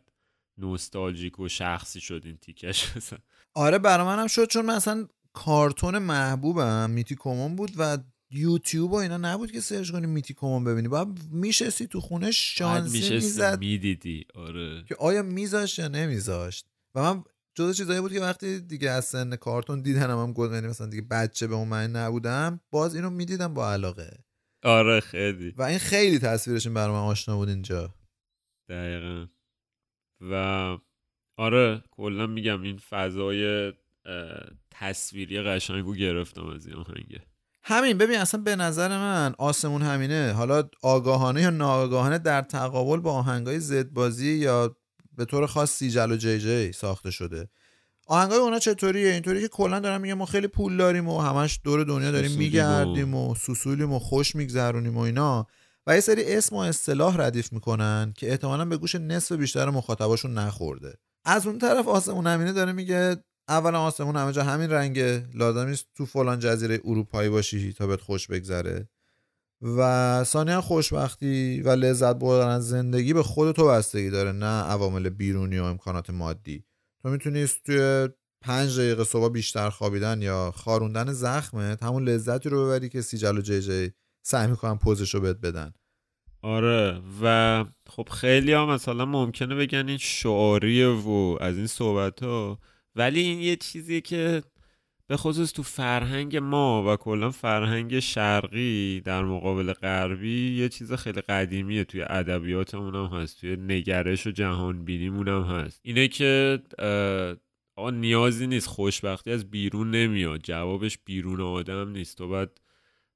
[0.59, 2.93] نوستالژیک و شخصی شد این تیکش.
[3.55, 7.99] آره برا منم شد چون من اصلا کارتون محبوبم میتی کومون بود و
[8.31, 10.89] یوتیوب و اینا نبود که سرچ کنی میتی کومون ببینی.
[10.89, 13.59] باید میشستی تو خونه شانسی می‌زد.
[13.59, 14.27] می‌دیدی.
[14.35, 14.85] آره.
[14.89, 16.67] که آیا میذاشت یا نمیذاشت.
[16.95, 17.25] و من
[17.59, 21.03] جدا چیزایی بود که وقتی دیگه از سن کارتون دیدنم هم گفت یعنی مثلا دیگه
[21.03, 24.25] بچه به اون معنی نبودم باز اینو می‌دیدم با علاقه.
[24.65, 25.55] آره خیلی.
[25.57, 27.95] و این خیلی تصویرشون برای من آشنا بود اینجا.
[28.69, 29.27] دقیقا.
[30.21, 30.35] و
[31.37, 33.73] آره کلا میگم این فضای
[34.71, 37.23] تصویری قشنگو گرفتم از این آهنگه
[37.65, 40.33] همین ببین اصلا به نظر من آسمون همینه.
[40.33, 44.77] حالا آگاهانه یا ناآگاهانه در تقابل با آهنگای زد بازی یا
[45.19, 47.49] به طور خاص سیجل و جی جی ساخته شده.
[48.07, 51.85] آهنگای اونا چطوریه؟ اینطوری که کلا دارن میگن ما خیلی پول داریم و همش دور
[51.85, 55.47] دنیا داریم میگردیم و سوسولیم و خوش میگذرونیم و اینا.
[55.87, 60.35] و یه سری اسم و اصطلاح ردیف می‌کنن که احتمالا به گوش نصف بیشتر مخاطباشون
[60.35, 60.95] نخورده.
[61.25, 63.17] از اون طرف آسمون همینه داره میگه
[63.49, 65.27] اولا آسمون همه جا همین رنگه.
[65.35, 68.89] لازم نیست تو فلان جزیره اروپایی باشی تا بهت خوش بگذره.
[69.63, 75.09] و ثانیا خوشبختی و لذت بردن از زندگی به خود تو بستگی داره نه عوامل
[75.09, 76.65] بیرونی و امکانات مادی.
[77.03, 78.09] تو می‌تونی توی
[78.41, 83.41] پنج دقیقه صبح بیشتر خوابیدن یا خاروندن زخمت همون لذتی رو ببری که سیجل و
[83.41, 83.93] جی جی
[84.23, 85.73] سعی می‌کنن پوزش رو بهت بدن.
[86.43, 92.59] آره و خب خیلی ها مثلا ممکنه بگن این شعاریه و از این صحبت ها
[92.95, 94.43] ولی این یه چیزیه که
[95.11, 101.21] به خصوص تو فرهنگ ما و کلا فرهنگ شرقی در مقابل غربی یه چیز خیلی
[101.21, 101.85] قدیمیه.
[101.85, 105.81] توی ادبیاتمون هم هست توی نگرش و جهان بینیمون هم هست.
[105.85, 106.59] اینه که
[107.77, 110.41] آقا نیازی نیست خوشبختی از بیرون نمیاد.
[110.43, 112.19] جوابش بیرون آدم نیست.
[112.19, 112.61] تو باید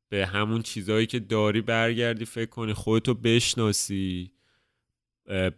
[0.08, 4.32] به همون چیزهایی که داری برگردی فکر کنی خودتو بشناسی.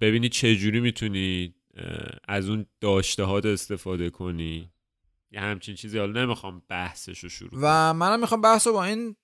[0.01, 1.55] ببینی چجوری می‌تونی
[2.29, 4.71] از اون داشته هات استفاده کنی.
[5.35, 7.51] یه همچین چیزی حالا نمی‌خوام بحثش رو شروع.
[7.63, 9.17] و منم می‌خوام بحث رو با این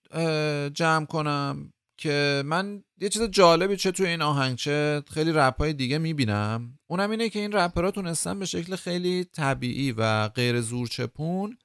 [0.74, 5.72] جمع کنم که من یه چیز جالبی چه توی این آهنگ چه خیلی رپ های
[5.72, 6.78] دیگه می‌بینم.
[6.90, 11.58] اونم اینه که این رپرها تونستن به شکل خیلی طبیعی و غیر زورچپون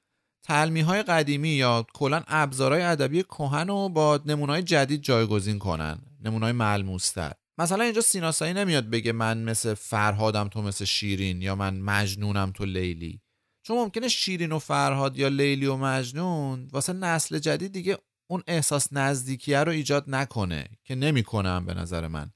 [0.44, 6.52] تلمی های قدیمی یا کلا ابزارهای ادبی کهن رو با نمونای جدید جایگزین کنن نمونای
[6.52, 7.32] ملموستر.
[7.58, 12.64] مثلا اینجا سیناسایی نمیاد بگه من مثل فرهادم تو مثل شیرین یا من مجنونم تو
[12.64, 13.20] لیلی.
[13.66, 18.92] چون ممکنه شیرین و فرهاد یا لیلی و مجنون واسه نسل جدید دیگه اون احساس
[18.92, 22.30] نزدیکیه رو ایجاد نکنه که نمی‌کنم به نظر من.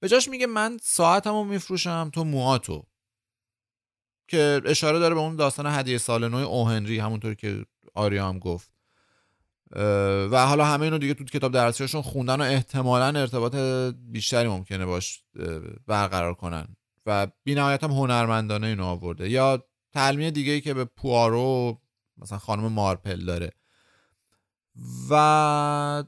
[0.00, 2.86] به جاش میگه من ساعتمو میفروشم تو موهاتو
[4.28, 8.70] که اشاره داره به اون داستان هدیه سال نو اوهنری همونطور که آریا هم گفت.
[10.30, 13.54] و حالا همه اینو دیگه تو کتاب درسیاشون خوندن و احتمالا ارتباط
[13.94, 15.22] بیشتری ممکنه باش
[15.86, 16.76] برقرار کنن.
[17.06, 19.30] و بی هم هنرمندانه اینو آورده.
[19.30, 19.67] یا
[19.98, 21.80] تلمیه دیگه ای که به پوارو
[22.18, 23.50] مثلا خانم مارپل داره.
[25.10, 26.04] و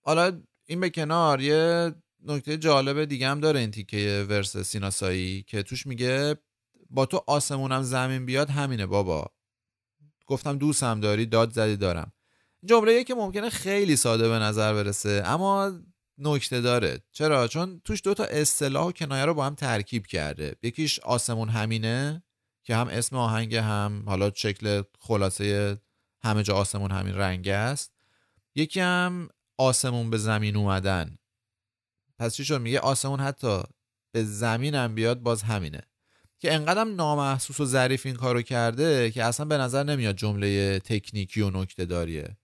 [0.00, 1.94] حالا این به کنار یه
[2.26, 6.36] نکته جالب دیگه هم داره این تیکه ورس سیناسایی که توش میگه
[6.90, 9.26] با تو آسمونم زمین بیاد همینه بابا.
[10.26, 12.12] گفتم دوستم داری داد زدی دارم.
[12.64, 15.72] جمله که ممکنه خیلی ساده به نظر برسه اما
[16.18, 17.02] نکته داره.
[17.12, 20.56] چرا؟ چون توش دو تا اصطلاح و کنایه رو با هم ترکیب کرده.
[20.62, 22.22] یکیش آسمون همینه.
[22.62, 25.78] که هم اسم آهنگ هم حالا شکل خلاصه
[26.22, 27.92] همه جا آسمون همین رنگ است.
[28.54, 31.18] یکی هم آسمون به زمین اومدن.
[32.18, 33.62] پس چی شد؟ میگه آسمون حتی
[34.12, 35.80] به زمین هم بیاد باز همینه.
[36.38, 41.40] که انقدرم نامحسوس و ظریف این کارو کرده که اصلا به نظر نمیاد جمله تکنیکی
[41.40, 42.36] و نکته داریه.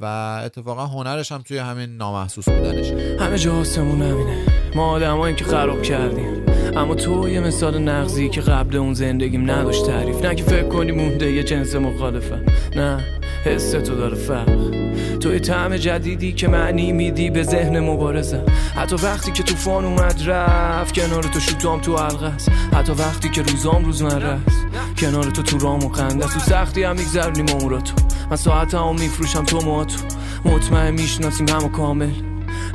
[0.00, 0.04] و
[0.44, 3.16] اتفاقا هنرش هم توی همین نامحسوس بودنشه.
[3.20, 4.46] همه جا آسمون همینه.
[4.76, 6.41] ما آدمایی که خراب کردیم.
[6.76, 10.24] اما تو یه مثال نقضی که قبل اون زندگیم نداشت تعریف.
[10.24, 12.40] نه که فکر کنی مونده یه جنس مخالفه.
[12.76, 13.04] نه
[13.44, 14.70] حس تو داره فرق.
[15.20, 18.44] تو یه طعم جدیدی که معنی میدی به ذهن مبارزه.
[18.76, 22.50] حتی وقتی که طوفان اومد رفت کنار تو شوتام تو حلقه است.
[22.72, 24.66] حتی وقتی که روزام روزمره است
[24.98, 26.26] کنار تو تو رام و خنده.
[26.26, 27.94] تو سختی هم میگذرونیم عمراتو
[28.30, 29.96] من ساعت هم میفروشم تو موهاتو
[30.44, 32.10] مطمئن می‌شناسیم همو کامل.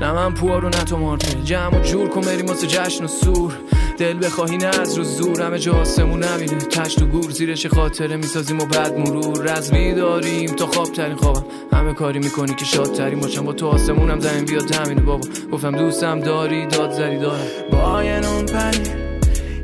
[0.02, 1.42] نه من پوارو نه تو مارتل.
[1.44, 3.54] جمع و جور کن بریم واسه جشن و سور.
[3.98, 8.16] دل بخواهی نه از رو زور همه جا آسمون نمیده تشت و گور زیرش خاطره
[8.16, 9.44] می‌سازیم و بعد مرور.
[9.44, 11.46] رزمی داریم تا خواب ترین خوابم.
[11.74, 13.46] همه کاری می‌کنی که شاد ترین باشم.
[13.46, 15.28] با تو آسمونم زمین بیاد همینه بابا.
[15.52, 17.48] گفتم دوستم داری داد زدی دارم.
[17.72, 18.88] با یه نون پنیر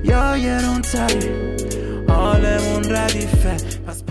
[0.03, 1.29] یا یه نون تری
[2.07, 3.57] حالمون ردیفه.
[3.87, 4.03] پس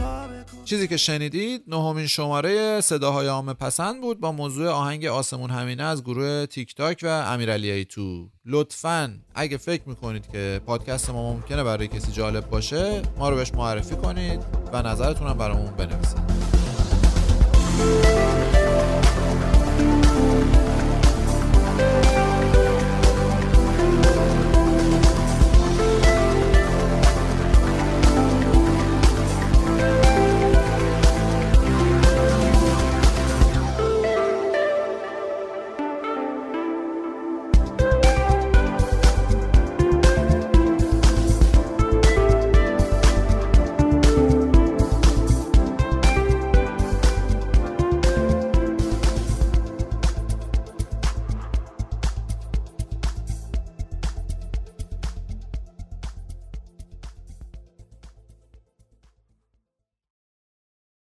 [0.72, 6.04] چیزی که شنیدید نهمین شماره صداهای عام پسند بود با موضوع آهنگ آسمون همینه از
[6.04, 8.28] گروه تیک تاک و امیرعلی ایتو.
[8.46, 13.54] لطفا اگه فکر می‌کنید که پادکست ما ممکنه برای کسی جالب باشه ما رو بهش
[13.54, 14.40] معرفی کنید
[14.72, 16.22] و نظرتون هم برامون بنویسید.